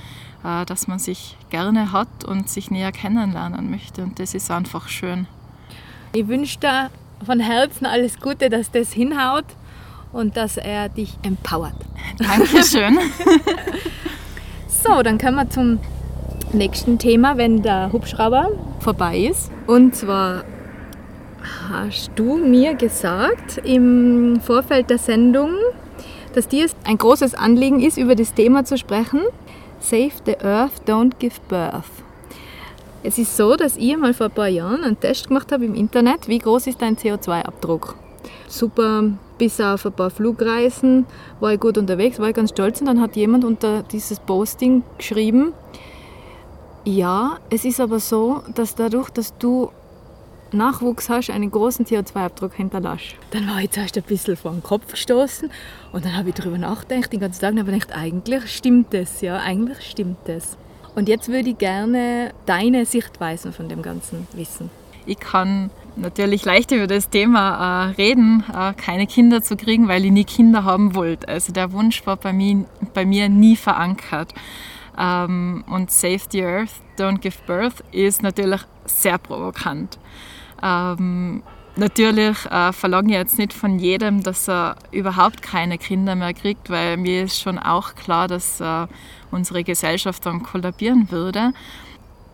dass 0.66 0.88
man 0.88 0.98
sich 0.98 1.38
gerne 1.48 1.90
hat 1.90 2.22
und 2.26 2.50
sich 2.50 2.70
näher 2.70 2.92
kennenlernen 2.92 3.70
möchte. 3.70 4.02
Und 4.02 4.18
das 4.18 4.34
ist 4.34 4.50
einfach 4.50 4.88
schön. 4.88 5.26
Ich 6.12 6.28
wünsche 6.28 6.58
dir 6.58 6.90
von 7.24 7.40
Herzen 7.40 7.86
alles 7.86 8.20
Gute, 8.20 8.50
dass 8.50 8.70
das 8.70 8.92
hinhaut 8.92 9.46
und 10.12 10.36
dass 10.36 10.56
er 10.56 10.88
dich 10.88 11.18
empowert. 11.22 11.74
Dankeschön. 12.18 12.98
so, 14.68 15.02
dann 15.02 15.18
können 15.18 15.36
wir 15.36 15.50
zum 15.50 15.80
nächsten 16.54 16.98
Thema, 16.98 17.36
wenn 17.36 17.62
der 17.62 17.92
Hubschrauber 17.92 18.50
vorbei 18.80 19.18
ist. 19.30 19.50
Und 19.66 19.94
zwar 19.94 20.44
hast 21.68 22.10
du 22.16 22.36
mir 22.36 22.74
gesagt 22.74 23.58
im 23.64 24.40
Vorfeld 24.40 24.90
der 24.90 24.98
Sendung, 24.98 25.50
dass 26.34 26.48
dir 26.48 26.66
ein 26.84 26.98
großes 26.98 27.34
Anliegen 27.34 27.80
ist, 27.80 27.98
über 27.98 28.14
das 28.14 28.34
Thema 28.34 28.64
zu 28.64 28.78
sprechen. 28.78 29.20
Save 29.80 30.12
the 30.24 30.38
Earth, 30.40 30.72
don't 30.86 31.12
give 31.18 31.40
birth. 31.48 31.84
Es 33.02 33.18
ist 33.18 33.36
so, 33.36 33.54
dass 33.54 33.76
ich 33.76 33.96
mal 33.96 34.14
vor 34.14 34.26
ein 34.26 34.32
paar 34.32 34.48
Jahren 34.48 34.82
einen 34.82 34.98
Test 34.98 35.28
gemacht 35.28 35.52
habe 35.52 35.66
im 35.66 35.74
Internet, 35.74 36.26
wie 36.26 36.38
groß 36.38 36.68
ist 36.68 36.80
dein 36.80 36.96
CO2-Abdruck. 36.96 37.96
Super, 38.48 39.04
bis 39.36 39.60
auf 39.60 39.84
ein 39.84 39.92
paar 39.92 40.10
Flugreisen 40.10 41.04
war 41.40 41.52
ich 41.52 41.60
gut 41.60 41.76
unterwegs, 41.76 42.18
war 42.18 42.30
ich 42.30 42.34
ganz 42.34 42.50
stolz 42.50 42.80
und 42.80 42.86
dann 42.86 43.00
hat 43.00 43.14
jemand 43.16 43.44
unter 43.44 43.82
dieses 43.82 44.20
Posting 44.20 44.82
geschrieben, 44.96 45.52
ja, 46.84 47.38
es 47.50 47.64
ist 47.64 47.80
aber 47.80 47.98
so, 48.00 48.42
dass 48.54 48.74
dadurch, 48.74 49.10
dass 49.10 49.36
du 49.38 49.70
Nachwuchs 50.52 51.08
hast, 51.08 51.30
einen 51.30 51.50
großen 51.50 51.84
CO2-Abdruck 51.84 52.54
hinterlässt. 52.54 53.16
Dann 53.30 53.48
war 53.48 53.60
ich 53.60 53.70
zuerst 53.70 53.96
ein 53.96 54.04
bisschen 54.04 54.36
vor 54.36 54.52
den 54.52 54.62
Kopf 54.62 54.92
gestoßen 54.92 55.50
und 55.92 56.04
dann 56.04 56.16
habe 56.16 56.28
ich 56.28 56.34
darüber 56.34 56.58
nachgedacht, 56.58 57.12
den 57.12 57.20
ganzen 57.20 57.40
Tag, 57.40 57.52
und 57.52 57.58
habe 57.58 57.72
gedacht, 57.72 57.92
eigentlich 57.92 58.54
stimmt 58.54 58.94
das, 58.94 59.20
ja, 59.20 59.38
eigentlich 59.38 59.80
stimmt 59.80 60.18
das. 60.26 60.56
Und 60.94 61.08
jetzt 61.08 61.28
würde 61.28 61.50
ich 61.50 61.58
gerne 61.58 62.32
deine 62.46 62.86
Sichtweisen 62.86 63.52
von 63.52 63.68
dem 63.68 63.82
Ganzen 63.82 64.28
wissen. 64.32 64.70
Ich 65.06 65.18
kann 65.18 65.70
natürlich 65.96 66.44
leicht 66.44 66.70
über 66.70 66.86
das 66.86 67.10
Thema 67.10 67.88
äh, 67.88 67.94
reden, 67.94 68.44
äh, 68.52 68.72
keine 68.74 69.06
Kinder 69.06 69.42
zu 69.42 69.56
kriegen, 69.56 69.88
weil 69.88 70.04
ich 70.04 70.12
nie 70.12 70.24
Kinder 70.24 70.64
haben 70.64 70.94
wollte. 70.94 71.28
Also 71.28 71.52
der 71.52 71.72
Wunsch 71.72 72.06
war 72.06 72.16
bei 72.16 72.32
mir, 72.32 72.64
bei 72.94 73.04
mir 73.04 73.28
nie 73.28 73.56
verankert. 73.56 74.32
Ähm, 74.98 75.64
und 75.66 75.90
Save 75.90 76.20
the 76.30 76.44
Earth, 76.44 76.72
Don't 76.98 77.18
Give 77.18 77.36
Birth 77.46 77.82
ist 77.92 78.22
natürlich 78.22 78.60
sehr 78.84 79.18
provokant. 79.18 79.98
Ähm, 80.62 81.42
natürlich 81.76 82.44
äh, 82.46 82.72
verlange 82.72 83.08
ich 83.08 83.14
jetzt 83.14 83.38
nicht 83.38 83.52
von 83.52 83.78
jedem, 83.78 84.22
dass 84.22 84.48
er 84.48 84.76
überhaupt 84.92 85.42
keine 85.42 85.78
Kinder 85.78 86.14
mehr 86.14 86.34
kriegt, 86.34 86.70
weil 86.70 86.96
mir 86.96 87.24
ist 87.24 87.40
schon 87.40 87.58
auch 87.58 87.94
klar, 87.94 88.28
dass 88.28 88.60
äh, 88.60 88.86
unsere 89.30 89.64
Gesellschaft 89.64 90.24
dann 90.26 90.42
kollabieren 90.42 91.10
würde. 91.10 91.52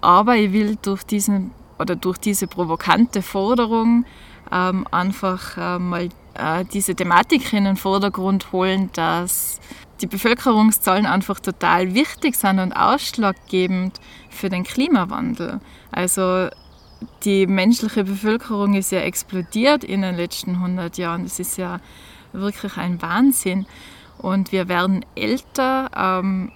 Aber 0.01 0.37
ich 0.37 0.53
will 0.53 0.77
durch, 0.81 1.03
diesen, 1.05 1.53
oder 1.79 1.97
durch 1.97 2.19
diese 2.19 2.47
provokante 2.47 3.23
Forderung 3.23 4.05
ähm, 4.53 4.87
einfach 4.91 5.57
äh, 5.57 5.79
mal 5.79 6.09
äh, 6.41 6.65
diese 6.65 6.95
Thematik 6.95 7.53
in 7.53 7.65
den 7.65 7.77
Vordergrund 7.77 8.53
holen, 8.53 8.91
dass 8.93 9.61
die 10.01 10.07
Bevölkerungszahlen 10.07 11.07
einfach 11.07 11.41
total 11.41 11.95
wichtig 11.95 12.35
sind 12.35 12.59
und 12.59 12.73
ausschlaggebend 12.73 14.01
für 14.31 14.49
den 14.49 14.65
Klimawandel. 14.65 15.61
Also 15.93 16.49
die 17.25 17.47
menschliche 17.47 18.05
Bevölkerung 18.05 18.75
ist 18.75 18.93
ja 18.93 19.01
explodiert 19.01 19.85
in 19.85 20.03
den 20.03 20.17
letzten 20.17 20.57
100 20.57 20.99
Jahren. 20.99 21.25
Das 21.25 21.39
ist 21.39 21.57
ja 21.59 21.81
wirklich 22.33 22.77
ein 22.77 23.01
Wahnsinn. 23.03 23.67
Und 24.19 24.53
wir 24.53 24.69
werden 24.69 25.05
älter, 25.15 25.91
ähm, 25.97 26.53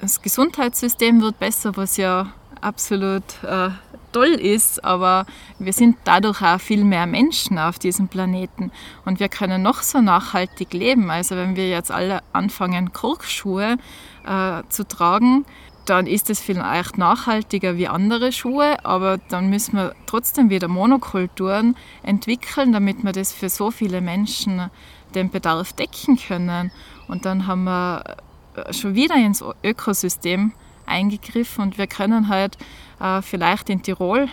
das 0.00 0.22
Gesundheitssystem 0.22 1.20
wird 1.20 1.38
besser, 1.38 1.76
was 1.76 1.96
ja 1.96 2.32
absolut 2.60 3.42
äh, 3.42 3.70
toll 4.14 4.28
ist, 4.28 4.84
aber 4.84 5.26
wir 5.58 5.72
sind 5.72 5.96
dadurch 6.04 6.40
auch 6.40 6.60
viel 6.60 6.84
mehr 6.84 7.06
Menschen 7.06 7.58
auf 7.58 7.78
diesem 7.78 8.08
Planeten 8.08 8.70
und 9.04 9.20
wir 9.20 9.28
können 9.28 9.62
noch 9.62 9.82
so 9.82 10.00
nachhaltig 10.00 10.72
leben. 10.72 11.10
Also 11.10 11.36
wenn 11.36 11.56
wir 11.56 11.68
jetzt 11.68 11.90
alle 11.90 12.22
anfangen, 12.32 12.92
Korkschuhe 12.92 13.76
äh, 14.26 14.62
zu 14.68 14.86
tragen, 14.86 15.44
dann 15.84 16.06
ist 16.06 16.30
es 16.30 16.40
vielleicht 16.40 16.96
nachhaltiger 16.96 17.76
wie 17.76 17.88
andere 17.88 18.32
Schuhe, 18.32 18.82
aber 18.84 19.18
dann 19.28 19.50
müssen 19.50 19.76
wir 19.76 19.94
trotzdem 20.06 20.48
wieder 20.48 20.68
Monokulturen 20.68 21.76
entwickeln, 22.02 22.72
damit 22.72 23.04
wir 23.04 23.12
das 23.12 23.32
für 23.32 23.50
so 23.50 23.70
viele 23.70 24.00
Menschen 24.00 24.70
den 25.14 25.30
Bedarf 25.30 25.72
decken 25.74 26.16
können. 26.16 26.70
Und 27.06 27.26
dann 27.26 27.46
haben 27.46 27.64
wir 27.64 28.16
schon 28.70 28.94
wieder 28.94 29.16
ins 29.16 29.44
Ökosystem 29.62 30.52
eingegriffen 30.86 31.64
und 31.64 31.78
wir 31.78 31.86
können 31.86 32.28
halt 32.28 32.56
äh, 33.00 33.22
vielleicht 33.22 33.70
in 33.70 33.82
Tirol 33.82 34.28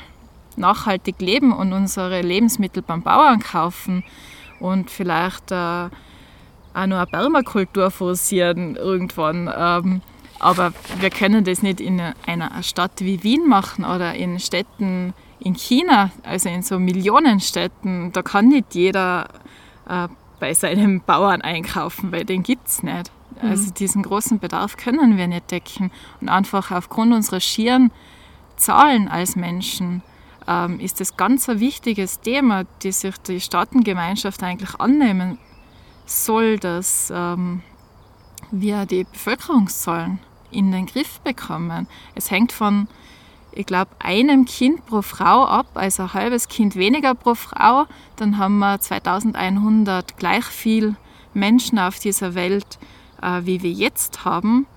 nachhaltig 0.55 1.15
leben 1.19 1.53
und 1.53 1.73
unsere 1.73 2.21
Lebensmittel 2.21 2.83
beim 2.83 3.01
Bauern 3.01 3.39
kaufen 3.39 4.03
und 4.59 4.89
vielleicht 4.89 5.51
äh, 5.51 5.55
auch 5.55 5.89
noch 6.85 6.97
eine 6.97 7.05
Permakultur 7.05 7.91
forcieren 7.91 8.75
irgendwann. 8.75 9.51
Ähm, 9.55 10.01
Aber 10.39 10.73
wir 10.99 11.09
können 11.09 11.43
das 11.43 11.61
nicht 11.61 11.79
in 11.79 12.01
einer 12.25 12.63
Stadt 12.63 12.99
wie 12.99 13.23
Wien 13.23 13.47
machen 13.47 13.85
oder 13.85 14.15
in 14.15 14.39
Städten 14.39 15.13
in 15.39 15.55
China, 15.55 16.11
also 16.23 16.49
in 16.49 16.61
so 16.63 16.79
Millionenstädten. 16.79 18.11
Da 18.11 18.21
kann 18.21 18.47
nicht 18.47 18.73
jeder 18.75 19.27
äh, 19.87 20.07
bei 20.39 20.53
seinem 20.53 21.01
Bauern 21.01 21.41
einkaufen, 21.41 22.11
weil 22.11 22.25
den 22.25 22.43
gibt 22.43 22.67
es 22.67 22.83
nicht. 22.83 23.11
Mhm. 23.41 23.49
Also 23.49 23.71
diesen 23.71 24.03
großen 24.03 24.39
Bedarf 24.39 24.77
können 24.77 25.17
wir 25.17 25.27
nicht 25.27 25.51
decken. 25.51 25.91
Und 26.19 26.29
einfach 26.29 26.71
aufgrund 26.71 27.13
unserer 27.13 27.39
schieren 27.39 27.91
Zahlen 28.55 29.07
als 29.07 29.35
Menschen 29.35 30.03
ähm, 30.47 30.79
ist 30.79 30.99
das 30.99 31.17
ganz 31.17 31.49
ein 31.49 31.59
wichtiges 31.59 32.19
Thema, 32.21 32.65
das 32.83 33.01
sich 33.01 33.17
die 33.19 33.39
Staatengemeinschaft 33.39 34.43
eigentlich 34.43 34.79
annehmen 34.79 35.37
soll, 36.05 36.59
dass 36.59 37.11
ähm, 37.15 37.61
wir 38.51 38.85
die 38.85 39.05
Bevölkerungszahlen 39.05 40.19
in 40.51 40.71
den 40.71 40.85
Griff 40.85 41.19
bekommen. 41.21 41.87
Es 42.15 42.31
hängt 42.31 42.51
von, 42.51 42.87
ich 43.51 43.65
glaube, 43.65 43.91
einem 43.99 44.45
Kind 44.45 44.85
pro 44.85 45.01
Frau 45.01 45.45
ab, 45.45 45.67
also 45.75 46.03
ein 46.03 46.13
halbes 46.13 46.47
Kind 46.47 46.75
weniger 46.75 47.15
pro 47.15 47.35
Frau. 47.35 47.85
Dann 48.17 48.37
haben 48.37 48.59
wir 48.59 48.79
2100 48.79 50.17
gleich 50.17 50.45
viel 50.45 50.95
Menschen 51.33 51.79
auf 51.79 51.99
dieser 51.99 52.35
Welt, 52.35 52.77
äh, 53.21 53.41
wie 53.45 53.61
wir 53.61 53.71
jetzt 53.71 54.25
haben. 54.25 54.67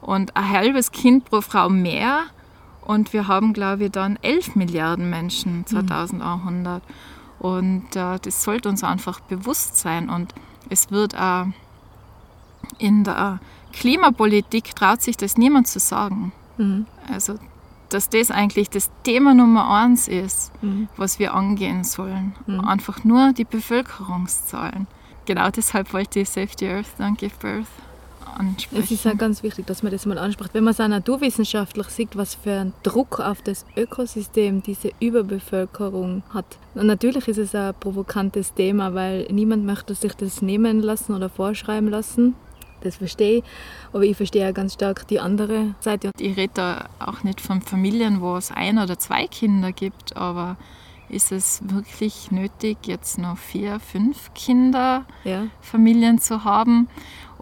Und 0.00 0.36
ein 0.36 0.50
halbes 0.50 0.92
Kind 0.92 1.24
pro 1.24 1.40
Frau 1.40 1.68
mehr. 1.68 2.24
Und 2.82 3.12
wir 3.12 3.28
haben, 3.28 3.52
glaube 3.52 3.84
ich, 3.84 3.92
dann 3.92 4.18
11 4.22 4.56
Milliarden 4.56 5.08
Menschen 5.08 5.66
2100. 5.66 6.82
Mhm. 6.82 6.94
Und 7.38 7.96
äh, 7.96 8.18
das 8.20 8.44
sollte 8.44 8.68
uns 8.68 8.84
einfach 8.84 9.20
bewusst 9.20 9.76
sein. 9.76 10.08
Und 10.08 10.34
es 10.68 10.90
wird 10.90 11.16
auch 11.18 11.46
in 12.78 13.04
der 13.04 13.40
Klimapolitik 13.72 14.74
traut 14.76 15.02
sich 15.02 15.16
das 15.16 15.36
niemand 15.36 15.66
zu 15.66 15.78
sagen. 15.78 16.32
Mhm. 16.56 16.86
Also, 17.12 17.34
dass 17.88 18.08
das 18.08 18.30
eigentlich 18.30 18.70
das 18.70 18.90
Thema 19.02 19.34
Nummer 19.34 19.68
eins 19.70 20.08
ist, 20.08 20.52
mhm. 20.62 20.88
was 20.96 21.18
wir 21.18 21.34
angehen 21.34 21.84
sollen. 21.84 22.34
Mhm. 22.46 22.60
Einfach 22.60 23.04
nur 23.04 23.32
die 23.32 23.44
Bevölkerungszahlen. 23.44 24.86
Genau 25.26 25.50
deshalb 25.50 25.92
wollte 25.92 26.20
ich 26.20 26.30
Save 26.30 26.50
the 26.58 26.68
Earth 26.68 26.86
Don't 26.98 27.16
Give 27.16 27.34
Birth 27.40 27.66
ansprechen. 28.38 28.84
Es 28.84 28.90
ist 28.90 29.04
ja 29.04 29.14
ganz 29.14 29.42
wichtig, 29.42 29.66
dass 29.66 29.82
man 29.82 29.92
das 29.92 30.06
mal 30.06 30.18
anspricht. 30.18 30.54
Wenn 30.54 30.64
man 30.64 30.72
es 30.72 30.80
auch 30.80 30.88
naturwissenschaftlich 30.88 31.86
sieht, 31.88 32.16
was 32.16 32.34
für 32.34 32.52
ein 32.52 32.72
Druck 32.82 33.20
auf 33.20 33.42
das 33.42 33.64
Ökosystem 33.76 34.62
diese 34.62 34.90
Überbevölkerung 35.00 36.22
hat. 36.30 36.46
Und 36.74 36.86
natürlich 36.86 37.28
ist 37.28 37.38
es 37.38 37.54
ein 37.54 37.74
provokantes 37.78 38.54
Thema, 38.54 38.94
weil 38.94 39.26
niemand 39.30 39.64
möchte 39.64 39.94
sich 39.94 40.14
das 40.14 40.42
nehmen 40.42 40.80
lassen 40.80 41.14
oder 41.14 41.28
vorschreiben 41.28 41.88
lassen 41.88 42.34
das 42.84 42.96
verstehe 42.96 43.38
ich. 43.38 43.44
Aber 43.92 44.04
ich 44.04 44.16
verstehe 44.16 44.48
auch 44.48 44.54
ganz 44.54 44.74
stark 44.74 45.08
die 45.08 45.18
andere 45.18 45.74
Seite. 45.80 46.10
Ich 46.18 46.36
rede 46.36 46.52
da 46.54 46.88
auch 46.98 47.22
nicht 47.22 47.40
von 47.40 47.62
Familien, 47.62 48.20
wo 48.20 48.36
es 48.36 48.50
ein 48.50 48.78
oder 48.78 48.98
zwei 48.98 49.26
Kinder 49.26 49.72
gibt, 49.72 50.16
aber 50.16 50.56
ist 51.08 51.32
es 51.32 51.60
wirklich 51.64 52.30
nötig, 52.30 52.78
jetzt 52.86 53.18
noch 53.18 53.38
vier, 53.38 53.80
fünf 53.80 54.32
Kinder, 54.34 55.04
ja. 55.24 55.46
Familien 55.60 56.18
zu 56.18 56.44
haben? 56.44 56.88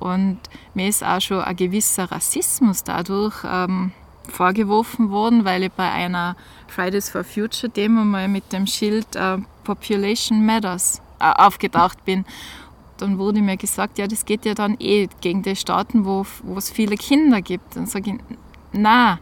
Und 0.02 0.38
mir 0.74 0.88
ist 0.88 1.04
auch 1.04 1.20
schon 1.20 1.40
ein 1.40 1.56
gewisser 1.56 2.10
Rassismus 2.10 2.82
dadurch 2.82 3.36
ähm, 3.44 3.92
vorgeworfen 4.28 5.10
worden, 5.10 5.44
weil 5.44 5.62
ich 5.62 5.72
bei 5.72 5.90
einer 5.90 6.36
Fridays 6.66 7.10
for 7.10 7.24
Future 7.24 7.70
Demo 7.70 8.04
mal 8.04 8.28
mit 8.28 8.52
dem 8.52 8.66
Schild 8.66 9.14
äh, 9.14 9.38
Population 9.64 10.44
Matters 10.44 11.00
äh, 11.20 11.24
aufgetaucht 11.24 12.04
bin 12.04 12.24
dann 13.02 13.18
wurde 13.18 13.42
mir 13.42 13.56
gesagt, 13.56 13.98
ja, 13.98 14.06
das 14.06 14.24
geht 14.24 14.44
ja 14.44 14.54
dann 14.54 14.76
eh 14.78 15.08
gegen 15.20 15.42
die 15.42 15.56
Staaten, 15.56 16.04
wo, 16.04 16.24
es 16.56 16.70
viele 16.70 16.96
Kinder 16.96 17.42
gibt. 17.42 17.76
Dann 17.76 17.86
sage 17.86 18.12
ich, 18.12 18.36
na. 18.72 19.18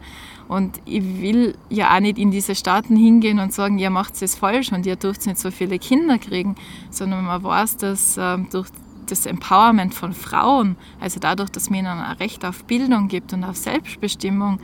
Und 0.47 0.81
ich 0.85 1.21
will 1.21 1.55
ja 1.69 1.95
auch 1.95 1.99
nicht 1.99 2.19
in 2.19 2.29
diese 2.29 2.55
Staaten 2.55 2.95
hingehen 2.95 3.39
und 3.39 3.53
sagen, 3.53 3.79
ihr 3.79 3.89
macht 3.89 4.21
es 4.21 4.35
falsch 4.35 4.71
und 4.71 4.85
ihr 4.85 4.97
dürft 4.97 5.25
nicht 5.25 5.39
so 5.39 5.49
viele 5.49 5.79
Kinder 5.79 6.17
kriegen, 6.19 6.55
sondern 6.89 7.25
man 7.25 7.43
weiß, 7.43 7.77
dass 7.77 8.17
äh, 8.17 8.37
durch 8.51 8.67
das 9.11 9.25
Empowerment 9.25 9.93
von 9.93 10.13
Frauen, 10.13 10.75
also 10.99 11.19
dadurch, 11.19 11.49
dass 11.49 11.69
man 11.69 11.79
ihnen 11.79 11.87
ein 11.87 12.17
Recht 12.17 12.45
auf 12.45 12.63
Bildung 12.65 13.07
gibt 13.07 13.33
und 13.33 13.43
auf 13.43 13.57
Selbstbestimmung, 13.57 14.59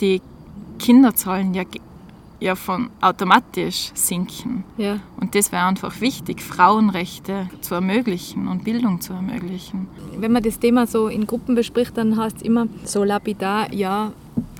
die 0.00 0.20
Kinderzahlen 0.78 1.54
ja 1.54 1.62
ja 2.40 2.54
von 2.54 2.90
automatisch 3.00 3.90
sinken. 3.94 4.64
Ja. 4.76 5.00
Und 5.18 5.34
das 5.34 5.50
wäre 5.50 5.64
einfach 5.64 6.00
wichtig, 6.00 6.42
Frauenrechte 6.42 7.48
zu 7.60 7.74
ermöglichen 7.74 8.48
und 8.48 8.64
Bildung 8.64 9.00
zu 9.00 9.14
ermöglichen. 9.14 9.88
Wenn 10.18 10.32
man 10.32 10.42
das 10.42 10.58
Thema 10.58 10.86
so 10.86 11.08
in 11.08 11.26
Gruppen 11.26 11.54
bespricht, 11.54 11.96
dann 11.96 12.16
heißt 12.16 12.36
es 12.38 12.42
immer 12.42 12.66
so 12.84 13.02
lapidar, 13.02 13.72
ja, 13.72 14.12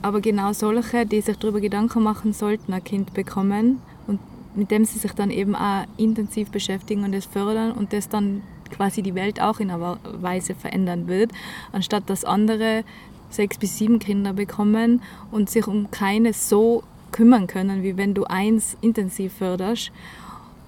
aber 0.02 0.20
genau 0.20 0.52
solche, 0.52 1.04
die 1.06 1.20
sich 1.20 1.36
darüber 1.36 1.60
Gedanken 1.60 2.02
machen 2.02 2.32
sollten, 2.32 2.72
ein 2.72 2.82
Kind 2.82 3.12
bekommen 3.12 3.80
und 4.06 4.20
mit 4.54 4.70
dem 4.70 4.84
sie 4.84 4.98
sich 4.98 5.12
dann 5.12 5.30
eben 5.30 5.54
auch 5.54 5.84
intensiv 5.96 6.50
beschäftigen 6.50 7.04
und 7.04 7.12
das 7.12 7.26
fördern 7.26 7.72
und 7.72 7.92
das 7.92 8.08
dann 8.08 8.42
quasi 8.70 9.02
die 9.02 9.14
Welt 9.14 9.40
auch 9.40 9.60
in 9.60 9.70
einer 9.70 9.98
Weise 10.04 10.54
verändern 10.54 11.06
wird, 11.06 11.32
anstatt 11.72 12.08
dass 12.08 12.24
andere 12.24 12.84
sechs 13.30 13.58
bis 13.58 13.78
sieben 13.78 13.98
Kinder 13.98 14.32
bekommen 14.32 15.02
und 15.30 15.50
sich 15.50 15.66
um 15.66 15.90
keine 15.90 16.32
so 16.32 16.84
kümmern 17.12 17.46
können, 17.46 17.82
wie 17.82 17.96
wenn 17.96 18.14
du 18.14 18.24
eins 18.24 18.76
intensiv 18.80 19.34
förderst. 19.34 19.92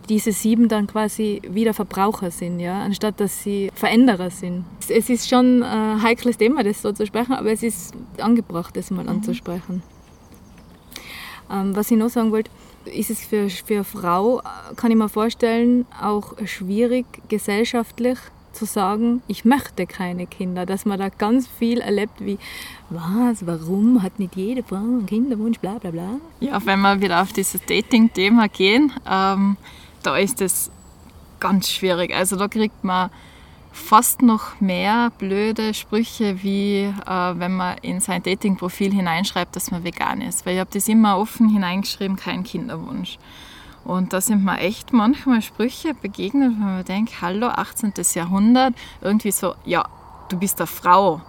Diese 0.09 0.31
sieben 0.31 0.69
dann 0.69 0.87
quasi 0.87 1.43
wieder 1.49 1.75
Verbraucher 1.75 2.31
sind, 2.31 2.61
ja, 2.61 2.83
anstatt 2.83 3.19
dass 3.19 3.43
sie 3.43 3.73
Veränderer 3.75 4.31
sind. 4.31 4.65
Es 4.89 5.11
ist 5.11 5.29
schon 5.29 5.65
ein 5.65 6.01
heikles 6.01 6.37
Thema, 6.37 6.63
das 6.63 6.81
so 6.83 6.93
zu 6.93 7.07
sprechen, 7.07 7.33
aber 7.33 7.51
es 7.51 7.65
ist 7.65 7.93
angebracht, 8.19 8.77
das 8.77 8.93
mal 8.93 9.03
mhm. 9.03 9.09
anzusprechen. 9.09 9.83
Ähm, 11.51 11.75
was 11.75 11.91
ich 11.91 11.97
noch 11.97 12.09
sagen 12.09 12.31
wollte, 12.31 12.51
ist 12.87 13.11
es 13.11 13.25
für, 13.25 13.49
für 13.51 13.75
eine 13.75 13.85
Frau, 13.85 14.43
kann 14.77 14.91
ich 14.91 14.97
mir 14.97 15.09
vorstellen, 15.09 15.87
auch 16.01 16.35
schwierig 16.45 17.07
gesellschaftlich 17.29 18.19
zu 18.53 18.65
sagen, 18.65 19.23
ich 19.29 19.45
möchte 19.45 19.87
keine 19.87 20.27
Kinder, 20.27 20.67
dass 20.67 20.87
man 20.87 20.99
da 20.99 21.11
ganz 21.11 21.47
viel 21.47 21.81
erlebt, 21.81 22.15
wie, 22.21 22.39
was, 22.89 23.47
warum 23.47 24.03
hat 24.03 24.19
nicht 24.19 24.35
jede 24.35 24.63
Frau 24.63 24.77
einen 24.77 25.07
Kinderwunsch, 25.07 25.59
bla 25.61 25.79
bla 25.79 25.91
bla. 25.91 26.19
Ja, 26.41 26.65
wenn 26.65 26.81
wir 26.81 27.01
wieder 27.01 27.23
auf 27.23 27.33
dieses 27.33 27.61
Dating-Thema 27.67 28.49
gehen, 28.49 28.93
ähm, 29.09 29.57
da 30.03 30.17
ist 30.17 30.41
es 30.41 30.71
ganz 31.39 31.71
schwierig. 31.71 32.15
Also 32.15 32.37
da 32.37 32.49
kriegt 32.49 32.83
man 32.83 33.11
fast 33.77 34.23
noch 34.23 34.61
mehr 34.61 35.11
blöde 35.19 35.75
Sprüche, 35.75 36.43
wie 36.43 36.85
äh, 36.85 37.35
wenn 37.35 37.55
man 37.55 37.79
in 37.79 38.01
sein 38.01 38.23
Dating-Profil 38.23 38.93
hineinschreibt, 38.93 39.55
dass 39.55 39.71
man 39.71 39.85
vegan 39.85 40.21
ist. 40.21 40.47
Weil 40.47 40.55
ich 40.55 40.61
habe 40.61 40.71
das 40.73 40.89
immer 40.89 41.19
offen 41.19 41.49
hineingeschrieben, 41.49 42.17
kein 42.17 42.43
Kinderwunsch. 42.43 43.19
Und 43.85 44.13
da 44.13 44.21
sind 44.21 44.45
mir 44.45 44.59
echt 44.59 44.93
manchmal 44.93 45.43
Sprüche 45.43 45.95
begegnet, 45.95 46.53
wenn 46.53 46.59
man 46.59 46.85
denkt, 46.85 47.21
hallo, 47.21 47.47
18. 47.47 47.93
Jahrhundert, 48.15 48.75
irgendwie 49.01 49.31
so, 49.31 49.55
ja, 49.65 49.87
du 50.29 50.39
bist 50.39 50.59
eine 50.59 50.67
Frau, 50.67 51.21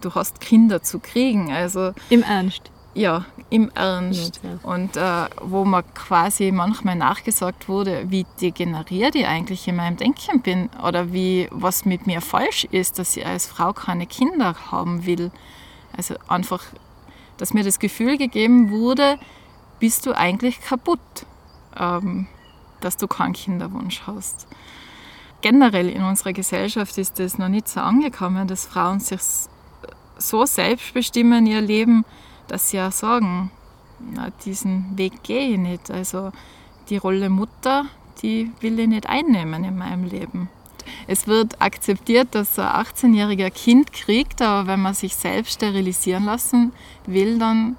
du 0.00 0.14
hast 0.14 0.40
Kinder 0.40 0.82
zu 0.82 1.00
kriegen. 1.00 1.52
Also, 1.52 1.92
Im 2.08 2.22
Ernst? 2.22 2.70
Ja, 2.98 3.24
im 3.50 3.70
Ernst. 3.74 4.40
Ja, 4.42 4.70
und 4.70 4.96
äh, 4.96 5.26
wo 5.40 5.64
mir 5.64 5.82
quasi 5.82 6.50
manchmal 6.52 6.96
nachgesagt 6.96 7.68
wurde, 7.68 8.10
wie 8.10 8.26
degeneriert 8.40 9.14
ich 9.14 9.26
eigentlich 9.26 9.66
in 9.68 9.76
meinem 9.76 9.96
Denken 9.96 10.40
bin 10.40 10.68
oder 10.86 11.12
wie, 11.12 11.48
was 11.50 11.84
mit 11.84 12.06
mir 12.06 12.20
falsch 12.20 12.64
ist, 12.70 12.98
dass 12.98 13.16
ich 13.16 13.24
als 13.24 13.46
Frau 13.46 13.72
keine 13.72 14.06
Kinder 14.06 14.54
haben 14.70 15.06
will. 15.06 15.30
Also 15.96 16.14
einfach, 16.26 16.64
dass 17.36 17.54
mir 17.54 17.64
das 17.64 17.78
Gefühl 17.78 18.18
gegeben 18.18 18.70
wurde, 18.70 19.18
bist 19.78 20.06
du 20.06 20.12
eigentlich 20.12 20.60
kaputt 20.60 21.00
ähm, 21.78 22.26
dass 22.80 22.96
du 22.96 23.06
keinen 23.06 23.32
Kinderwunsch 23.32 24.02
hast. 24.06 24.46
Generell 25.40 25.88
in 25.88 26.02
unserer 26.02 26.32
Gesellschaft 26.32 26.98
ist 26.98 27.20
es 27.20 27.38
noch 27.38 27.48
nicht 27.48 27.68
so 27.68 27.80
angekommen, 27.80 28.48
dass 28.48 28.66
Frauen 28.66 29.00
sich 29.00 29.20
so 30.18 30.46
selbst 30.46 30.94
bestimmen 30.94 31.46
ihr 31.46 31.60
Leben, 31.60 32.04
dass 32.48 32.70
sie 32.70 32.80
auch 32.80 32.92
sagen, 32.92 33.50
na, 34.00 34.30
diesen 34.44 34.96
Weg 34.96 35.22
gehe 35.22 35.52
ich 35.52 35.58
nicht. 35.58 35.90
Also 35.90 36.32
die 36.88 36.96
Rolle 36.96 37.28
Mutter, 37.28 37.86
die 38.22 38.50
will 38.60 38.78
ich 38.78 38.88
nicht 38.88 39.08
einnehmen 39.08 39.64
in 39.64 39.76
meinem 39.76 40.04
Leben. 40.04 40.48
Es 41.06 41.26
wird 41.26 41.60
akzeptiert, 41.60 42.28
dass 42.32 42.58
ein 42.58 42.66
18-jähriger 42.66 43.50
Kind 43.50 43.92
kriegt, 43.92 44.40
aber 44.40 44.68
wenn 44.68 44.80
man 44.80 44.94
sich 44.94 45.14
selbst 45.14 45.54
sterilisieren 45.54 46.24
lassen 46.24 46.72
will, 47.06 47.38
dann 47.38 47.76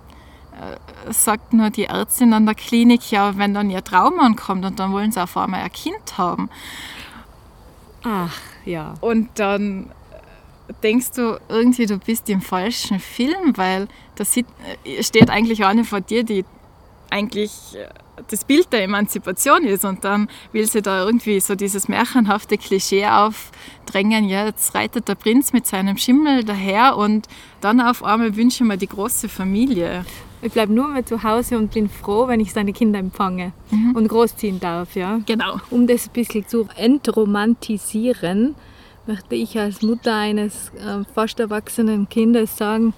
äh, 0.53 1.11
sagt 1.11 1.53
nur 1.53 1.69
die 1.69 1.85
Ärztin 1.85 2.33
an 2.33 2.45
der 2.45 2.55
Klinik, 2.55 3.11
ja, 3.11 3.37
wenn 3.37 3.53
dann 3.53 3.69
ihr 3.69 3.83
Traum 3.83 4.19
ankommt 4.19 4.65
und 4.65 4.79
dann 4.79 4.91
wollen 4.91 5.11
sie 5.11 5.21
auf 5.21 5.37
einmal 5.37 5.61
ein 5.61 5.71
Kind 5.71 6.17
haben. 6.17 6.49
Ach, 8.03 8.37
ja. 8.65 8.93
Und 9.01 9.29
dann 9.35 9.91
denkst 10.83 11.11
du 11.15 11.39
irgendwie, 11.49 11.85
du 11.85 11.97
bist 11.97 12.29
im 12.29 12.41
falschen 12.41 12.99
Film, 12.99 13.55
weil 13.55 13.87
da 14.15 14.23
äh, 14.23 15.03
steht 15.03 15.29
eigentlich 15.29 15.65
eine 15.65 15.83
vor 15.83 16.01
dir, 16.01 16.23
die 16.23 16.45
eigentlich 17.09 17.51
äh, 17.75 17.87
das 18.27 18.43
Bild 18.43 18.71
der 18.73 18.83
Emanzipation 18.83 19.63
ist 19.63 19.85
und 19.85 20.03
dann 20.03 20.29
will 20.51 20.67
sie 20.67 20.81
da 20.81 21.05
irgendwie 21.05 21.39
so 21.39 21.55
dieses 21.55 21.87
märchenhafte 21.87 22.57
Klischee 22.57 23.05
aufdrängen, 23.05 24.27
ja, 24.27 24.45
jetzt 24.45 24.75
reitet 24.75 25.07
der 25.07 25.15
Prinz 25.15 25.53
mit 25.53 25.65
seinem 25.65 25.97
Schimmel 25.97 26.43
daher 26.43 26.97
und 26.97 27.27
dann 27.61 27.79
auf 27.81 28.03
einmal 28.03 28.35
wünschen 28.35 28.67
wir 28.67 28.77
die 28.77 28.87
große 28.87 29.29
Familie. 29.29 30.05
Ich 30.41 30.53
bleibe 30.53 30.73
nur 30.73 30.87
mehr 30.87 31.05
zu 31.05 31.23
Hause 31.23 31.57
und 31.57 31.73
bin 31.73 31.89
froh, 31.89 32.27
wenn 32.27 32.39
ich 32.39 32.53
seine 32.53 32.71
Kinder 32.71 32.99
empfange 32.99 33.51
mhm. 33.71 33.95
und 33.95 34.07
großziehen 34.07 34.59
darf. 34.59 34.95
Ja? 34.95 35.19
Genau. 35.25 35.59
Um 35.69 35.85
das 35.85 36.07
ein 36.07 36.13
bisschen 36.13 36.47
zu 36.47 36.67
entromantisieren, 36.77 38.55
möchte 39.09 39.33
ich 39.33 39.57
als 39.57 39.81
Mutter 39.81 40.15
eines 40.15 40.69
äh, 40.75 41.03
fast 41.15 41.39
erwachsenen 41.39 42.07
Kindes 42.09 42.55
sagen, 42.57 42.93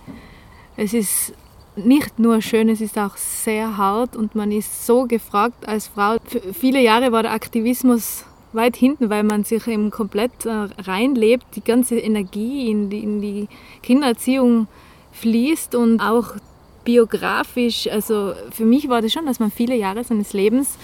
es 0.76 0.94
ist 0.94 1.34
nicht 1.78 2.20
nur 2.20 2.42
schön, 2.42 2.68
es 2.68 2.82
ist 2.82 2.98
auch 2.98 3.16
sehr 3.16 3.78
hart 3.78 4.18
und 4.18 4.36
man 4.36 4.52
ist 4.52 4.86
so 4.86 5.06
gefragt 5.06 5.66
als 5.66 5.88
Frau. 5.88 6.18
Für 6.26 6.42
viele 6.54 6.82
Jahre 6.82 7.14
war 7.14 7.24
der 7.24 7.32
Aktivismus 7.32 8.26
weit 8.52 8.76
hinten, 8.76 9.10
weil 9.10 9.24
man 9.24 9.46
sich 9.46 9.66
eben 9.68 9.90
komplett 9.90 10.46
äh, 10.46 10.68
reinlebt, 10.82 11.46
die 11.56 11.64
ganze 11.64 11.98
Energie 11.98 12.70
in 12.70 12.90
die, 12.90 13.00
in 13.00 13.22
die 13.22 13.48
Kindererziehung 13.82 14.68
fließt 15.14 15.76
und 15.76 16.02
auch 16.02 16.36
biografisch, 16.84 17.88
also 17.88 18.34
für 18.52 18.66
mich 18.66 18.90
war 18.90 19.02
das 19.02 19.14
schon, 19.14 19.26
dass 19.26 19.40
man 19.40 19.50
viele 19.50 19.78
Jahre 19.78 20.04
seines 20.04 20.34
Lebens 20.34 20.78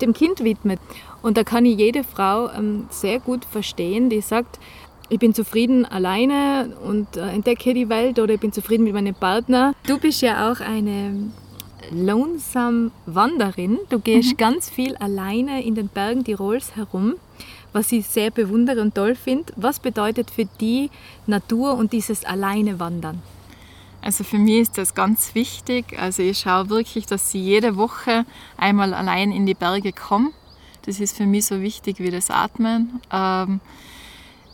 dem 0.00 0.14
Kind 0.14 0.42
widmet. 0.44 0.80
Und 1.22 1.36
da 1.36 1.44
kann 1.44 1.64
ich 1.64 1.78
jede 1.78 2.04
Frau 2.04 2.50
ähm, 2.50 2.86
sehr 2.90 3.18
gut 3.18 3.44
verstehen, 3.44 4.08
die 4.10 4.20
sagt, 4.20 4.58
ich 5.10 5.18
bin 5.18 5.32
zufrieden 5.34 5.84
alleine 5.86 6.76
und 6.84 7.16
äh, 7.16 7.30
entdecke 7.30 7.72
die 7.72 7.88
Welt 7.88 8.18
oder 8.18 8.34
ich 8.34 8.40
bin 8.40 8.52
zufrieden 8.52 8.84
mit 8.84 8.92
meinem 8.92 9.14
Partner. 9.14 9.74
Du 9.86 9.98
bist 9.98 10.20
ja 10.20 10.50
auch 10.50 10.60
eine 10.60 11.30
lonesome 11.90 12.90
Wanderin. 13.06 13.78
Du 13.88 13.98
gehst 14.00 14.32
mhm. 14.32 14.36
ganz 14.36 14.68
viel 14.68 14.96
alleine 14.96 15.62
in 15.64 15.74
den 15.74 15.88
Bergen 15.88 16.24
Tirols 16.24 16.76
herum, 16.76 17.14
was 17.72 17.90
ich 17.92 18.06
sehr 18.06 18.30
bewundere 18.30 18.82
und 18.82 18.94
toll 18.94 19.14
finde. 19.14 19.52
Was 19.56 19.80
bedeutet 19.80 20.30
für 20.30 20.44
die 20.60 20.90
Natur 21.26 21.74
und 21.74 21.92
dieses 21.92 22.24
alleine 22.24 22.78
Wandern? 22.78 23.22
Also 24.00 24.24
für 24.24 24.38
mich 24.38 24.60
ist 24.60 24.78
das 24.78 24.94
ganz 24.94 25.34
wichtig. 25.34 25.98
Also 25.98 26.22
ich 26.22 26.38
schaue 26.38 26.70
wirklich, 26.70 27.06
dass 27.06 27.34
ich 27.34 27.42
jede 27.42 27.76
Woche 27.76 28.24
einmal 28.56 28.94
allein 28.94 29.32
in 29.32 29.46
die 29.46 29.54
Berge 29.54 29.92
komme. 29.92 30.30
Das 30.86 31.00
ist 31.00 31.16
für 31.16 31.26
mich 31.26 31.46
so 31.46 31.60
wichtig 31.60 31.98
wie 31.98 32.10
das 32.10 32.30
Atmen. 32.30 33.00
Ähm, 33.12 33.60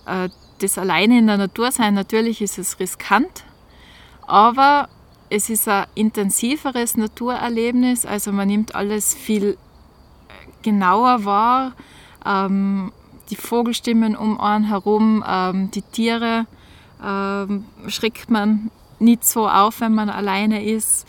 äh, 0.06 0.28
das 0.58 0.78
alleine 0.78 1.18
in 1.18 1.26
der 1.26 1.36
Natur 1.36 1.70
sein, 1.72 1.94
natürlich 1.94 2.40
ist 2.40 2.58
es 2.58 2.78
riskant, 2.78 3.44
aber 4.26 4.88
es 5.30 5.50
ist 5.50 5.68
ein 5.68 5.86
intensiveres 5.94 6.96
Naturerlebnis. 6.96 8.06
Also 8.06 8.32
man 8.32 8.48
nimmt 8.48 8.74
alles 8.74 9.14
viel 9.14 9.58
genauer 10.62 11.24
wahr. 11.24 11.72
Ähm, 12.24 12.92
die 13.30 13.36
Vogelstimmen 13.36 14.16
um 14.16 14.40
einen 14.40 14.64
herum, 14.64 15.24
ähm, 15.26 15.70
die 15.70 15.82
Tiere 15.82 16.46
ähm, 17.02 17.64
schreckt 17.88 18.30
man 18.30 18.70
nicht 19.00 19.24
so 19.24 19.48
auf, 19.48 19.80
wenn 19.80 19.94
man 19.94 20.10
alleine 20.10 20.64
ist. 20.64 21.06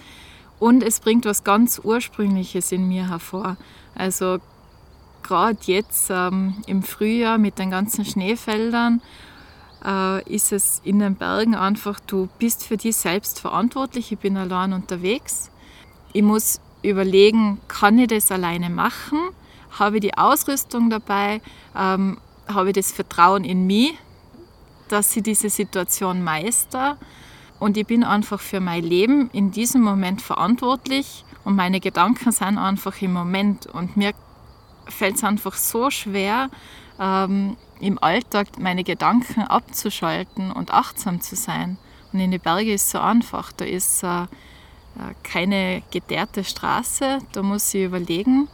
Und 0.59 0.83
es 0.83 0.99
bringt 0.99 1.25
was 1.25 1.43
ganz 1.43 1.81
Ursprüngliches 1.83 2.71
in 2.71 2.87
mir 2.87 3.09
hervor. 3.09 3.57
Also 3.93 4.39
gerade 5.23 5.57
jetzt 5.63 6.09
ähm, 6.09 6.55
im 6.67 6.83
Frühjahr 6.83 7.37
mit 7.37 7.59
den 7.59 7.71
ganzen 7.71 8.05
Schneefeldern 8.05 9.01
äh, 9.83 10.23
ist 10.33 10.51
es 10.51 10.81
in 10.83 10.99
den 10.99 11.15
Bergen 11.15 11.55
einfach, 11.55 11.99
du 11.99 12.29
bist 12.39 12.63
für 12.65 12.77
dich 12.77 12.95
selbst 12.95 13.39
verantwortlich. 13.39 14.11
Ich 14.11 14.19
bin 14.19 14.37
allein 14.37 14.73
unterwegs. 14.73 15.51
Ich 16.13 16.23
muss 16.23 16.61
überlegen, 16.81 17.59
kann 17.67 17.97
ich 17.99 18.07
das 18.07 18.31
alleine 18.31 18.69
machen? 18.69 19.19
Habe 19.71 19.97
ich 19.97 20.01
die 20.01 20.17
Ausrüstung 20.17 20.89
dabei? 20.89 21.41
Ähm, 21.75 22.17
habe 22.47 22.69
ich 22.69 22.75
das 22.75 22.91
Vertrauen 22.91 23.43
in 23.43 23.65
mich, 23.65 23.93
dass 24.87 25.15
ich 25.15 25.23
diese 25.23 25.49
Situation 25.49 26.23
meister? 26.23 26.97
Und 27.59 27.77
ich 27.77 27.87
bin 27.87 28.03
einfach 28.03 28.39
für 28.39 28.59
mein 28.59 28.83
Leben 28.83 29.29
in 29.31 29.51
diesem 29.51 29.81
Moment 29.81 30.21
verantwortlich 30.21 31.23
und 31.43 31.55
meine 31.55 31.79
Gedanken 31.79 32.31
sind 32.31 32.57
einfach 32.57 33.01
im 33.01 33.13
Moment. 33.13 33.67
Und 33.67 33.95
mir 33.95 34.11
fällt 34.87 35.15
es 35.15 35.23
einfach 35.23 35.53
so 35.55 35.89
schwer, 35.89 36.49
ähm, 36.99 37.57
im 37.79 38.01
Alltag 38.01 38.59
meine 38.59 38.83
Gedanken 38.83 39.41
abzuschalten 39.41 40.51
und 40.51 40.73
achtsam 40.73 41.21
zu 41.21 41.35
sein. 41.35 41.77
Und 42.11 42.19
in 42.19 42.31
den 42.31 42.41
Bergen 42.41 42.69
ist 42.69 42.83
es 42.83 42.91
so 42.91 42.99
einfach. 42.99 43.51
Da 43.51 43.65
ist 43.65 44.03
äh, 44.03 44.23
äh, 44.23 44.27
keine 45.23 45.83
geteerte 45.91 46.43
Straße. 46.43 47.19
Da 47.31 47.41
muss 47.41 47.73
ich 47.73 47.83
überlegen, 47.83 48.47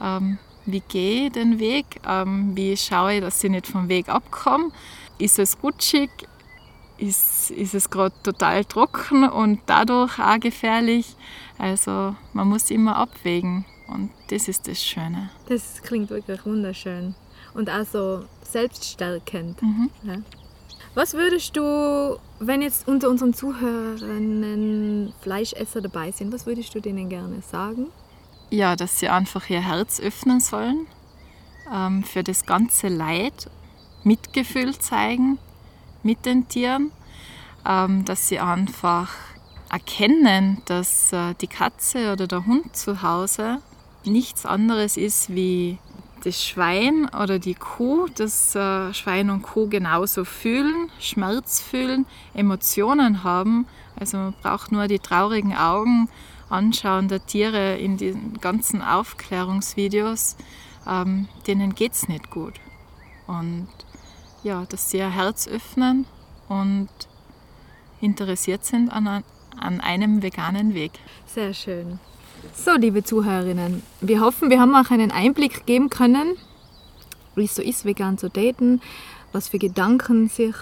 ähm, 0.00 0.38
wie 0.66 0.80
gehe 0.80 1.26
ich 1.26 1.32
den 1.32 1.58
Weg, 1.58 2.00
ähm, 2.06 2.52
wie 2.54 2.76
schaue 2.76 3.14
ich, 3.14 3.20
dass 3.20 3.42
ich 3.42 3.50
nicht 3.50 3.66
vom 3.66 3.88
Weg 3.88 4.08
abkomme. 4.08 4.70
Ist 5.18 5.38
es 5.38 5.58
rutschig? 5.62 6.10
Ist, 7.00 7.50
ist 7.50 7.74
es 7.74 7.90
gerade 7.90 8.14
total 8.22 8.64
trocken 8.64 9.28
und 9.28 9.60
dadurch 9.66 10.18
auch 10.18 10.38
gefährlich. 10.38 11.16
Also 11.58 12.14
man 12.32 12.48
muss 12.48 12.70
immer 12.70 12.96
abwägen 12.96 13.64
und 13.88 14.10
das 14.28 14.48
ist 14.48 14.68
das 14.68 14.82
Schöne. 14.82 15.30
Das 15.48 15.82
klingt 15.82 16.10
wirklich 16.10 16.44
wunderschön 16.44 17.14
und 17.54 17.70
auch 17.70 17.84
so 17.84 18.24
selbststärkend. 18.42 19.60
Mhm. 19.62 19.90
Ja. 20.04 20.16
Was 20.94 21.14
würdest 21.14 21.56
du, 21.56 22.18
wenn 22.40 22.62
jetzt 22.62 22.88
unter 22.88 23.08
unseren 23.08 23.32
Zuhörern 23.32 25.12
Fleischesser 25.20 25.80
dabei 25.80 26.10
sind, 26.10 26.32
was 26.32 26.46
würdest 26.46 26.74
du 26.74 26.80
denen 26.80 27.08
gerne 27.08 27.42
sagen? 27.42 27.86
Ja, 28.50 28.74
dass 28.74 28.98
sie 28.98 29.08
einfach 29.08 29.48
ihr 29.48 29.60
Herz 29.60 30.00
öffnen 30.00 30.40
sollen 30.40 30.86
ähm, 31.72 32.02
für 32.02 32.24
das 32.24 32.44
ganze 32.44 32.88
Leid, 32.88 33.48
Mitgefühl 34.02 34.76
zeigen 34.78 35.38
mit 36.02 36.26
den 36.26 36.48
Tieren, 36.48 36.92
ähm, 37.66 38.04
dass 38.04 38.28
sie 38.28 38.38
einfach 38.38 39.10
erkennen, 39.70 40.62
dass 40.66 41.12
äh, 41.12 41.34
die 41.40 41.46
Katze 41.46 42.12
oder 42.12 42.26
der 42.26 42.46
Hund 42.46 42.76
zu 42.76 43.02
Hause 43.02 43.58
nichts 44.04 44.46
anderes 44.46 44.96
ist 44.96 45.34
wie 45.34 45.78
das 46.24 46.44
Schwein 46.44 47.08
oder 47.08 47.38
die 47.38 47.54
Kuh, 47.54 48.06
dass 48.14 48.54
äh, 48.54 48.92
Schwein 48.92 49.30
und 49.30 49.42
Kuh 49.42 49.68
genauso 49.68 50.24
fühlen, 50.24 50.90
Schmerz 50.98 51.60
fühlen, 51.60 52.06
Emotionen 52.34 53.24
haben. 53.24 53.66
Also 53.98 54.18
man 54.18 54.34
braucht 54.42 54.72
nur 54.72 54.86
die 54.86 54.98
traurigen 54.98 55.56
Augen 55.56 56.08
anschauen 56.50 57.08
der 57.08 57.24
Tiere 57.24 57.78
in 57.78 57.96
den 57.96 58.38
ganzen 58.40 58.82
Aufklärungsvideos. 58.82 60.36
Ähm, 60.86 61.28
denen 61.46 61.74
geht 61.74 61.92
es 61.92 62.08
nicht 62.08 62.30
gut. 62.30 62.54
Und 63.26 63.68
ja, 64.42 64.64
dass 64.68 64.90
sie 64.90 64.98
ihr 64.98 65.10
Herz 65.10 65.48
öffnen 65.48 66.06
und 66.48 66.88
interessiert 68.00 68.64
sind 68.64 68.90
an, 68.90 69.22
an 69.58 69.80
einem 69.80 70.22
veganen 70.22 70.74
Weg. 70.74 70.92
Sehr 71.26 71.54
schön. 71.54 71.98
So, 72.54 72.74
liebe 72.74 73.04
Zuhörerinnen, 73.04 73.82
wir 74.00 74.20
hoffen, 74.20 74.50
wir 74.50 74.60
haben 74.60 74.74
auch 74.74 74.90
einen 74.90 75.10
Einblick 75.10 75.66
geben 75.66 75.90
können, 75.90 76.36
wie 77.34 77.44
es 77.44 77.54
so 77.54 77.62
ist, 77.62 77.84
vegan 77.84 78.16
zu 78.16 78.30
daten, 78.30 78.80
was 79.32 79.48
für 79.48 79.58
Gedanken 79.58 80.28
sich 80.28 80.54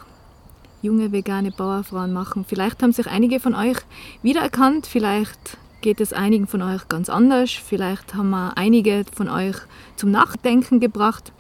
junge 0.83 1.12
vegane 1.12 1.51
Bauerfrauen 1.51 2.12
machen. 2.12 2.45
Vielleicht 2.47 2.83
haben 2.83 2.93
sich 2.93 3.07
einige 3.07 3.41
von 3.41 3.55
euch 3.55 3.79
wiedererkannt, 4.23 4.87
vielleicht 4.87 5.57
geht 5.81 6.01
es 6.01 6.12
einigen 6.12 6.47
von 6.47 6.62
euch 6.62 6.88
ganz 6.88 7.09
anders, 7.09 7.53
vielleicht 7.53 8.14
haben 8.14 8.31
wir 8.31 8.57
einige 8.57 9.05
von 9.14 9.29
euch 9.29 9.57
zum 9.97 10.11
Nachdenken 10.11 10.81
gebracht. 10.81 11.33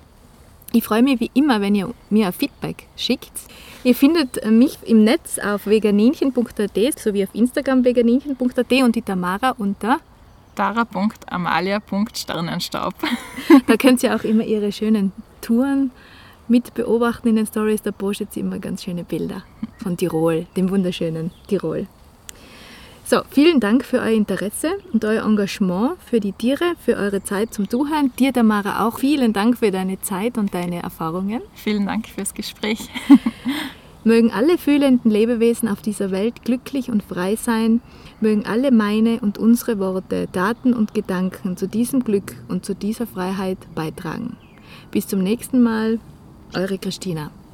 Ich 0.72 0.84
freue 0.84 1.02
mich 1.02 1.20
wie 1.20 1.30
immer, 1.34 1.60
wenn 1.60 1.74
ihr 1.74 1.92
mir 2.10 2.26
ein 2.26 2.32
Feedback 2.32 2.86
schickt. 2.96 3.32
Ihr 3.84 3.94
findet 3.94 4.44
mich 4.50 4.78
im 4.84 5.04
Netz 5.04 5.38
auf 5.38 5.66
veganinchen.at 5.66 6.98
sowie 6.98 7.24
auf 7.24 7.34
Instagram 7.34 7.84
veganinchen.at 7.84 8.72
und 8.82 8.96
die 8.96 9.02
Tamara 9.02 9.50
unter 9.56 10.00
tara.amalia.sternenstaub. 10.54 12.94
Da 13.66 13.76
könnt 13.76 14.02
ihr 14.02 14.14
auch 14.14 14.24
immer 14.24 14.44
ihre 14.44 14.72
schönen 14.72 15.12
Touren 15.40 15.90
mit 16.48 16.74
beobachten 16.74 17.28
in 17.28 17.36
den 17.36 17.46
Stories. 17.46 17.82
Da 17.82 17.92
postet 17.92 18.32
sie 18.32 18.40
immer 18.40 18.58
ganz 18.58 18.82
schöne 18.84 19.04
Bilder 19.04 19.44
von 19.82 19.96
Tirol, 19.96 20.46
dem 20.56 20.70
wunderschönen 20.70 21.30
Tirol. 21.46 21.86
So, 23.10 23.22
vielen 23.30 23.58
Dank 23.58 23.86
für 23.86 24.00
euer 24.00 24.10
Interesse 24.10 24.68
und 24.92 25.02
euer 25.02 25.24
Engagement 25.24 25.92
für 26.04 26.20
die 26.20 26.32
Tiere, 26.32 26.74
für 26.78 26.96
eure 26.96 27.24
Zeit 27.24 27.54
zum 27.54 27.66
Zuhören. 27.66 28.12
Dir, 28.18 28.34
Tamara, 28.34 28.86
auch 28.86 28.98
vielen 28.98 29.32
Dank 29.32 29.56
für 29.56 29.70
deine 29.70 29.98
Zeit 30.02 30.36
und 30.36 30.52
deine 30.52 30.82
Erfahrungen. 30.82 31.40
Vielen 31.54 31.86
Dank 31.86 32.06
fürs 32.06 32.34
Gespräch. 32.34 32.90
Mögen 34.04 34.30
alle 34.30 34.58
fühlenden 34.58 35.10
Lebewesen 35.10 35.70
auf 35.70 35.80
dieser 35.80 36.10
Welt 36.10 36.44
glücklich 36.44 36.90
und 36.90 37.02
frei 37.02 37.36
sein. 37.36 37.80
Mögen 38.20 38.44
alle 38.44 38.72
meine 38.72 39.20
und 39.20 39.38
unsere 39.38 39.78
Worte, 39.78 40.28
Daten 40.30 40.74
und 40.74 40.92
Gedanken 40.92 41.56
zu 41.56 41.66
diesem 41.66 42.04
Glück 42.04 42.34
und 42.48 42.66
zu 42.66 42.74
dieser 42.74 43.06
Freiheit 43.06 43.56
beitragen. 43.74 44.36
Bis 44.90 45.06
zum 45.06 45.22
nächsten 45.22 45.62
Mal, 45.62 45.98
eure 46.54 46.76
Christina. 46.76 47.30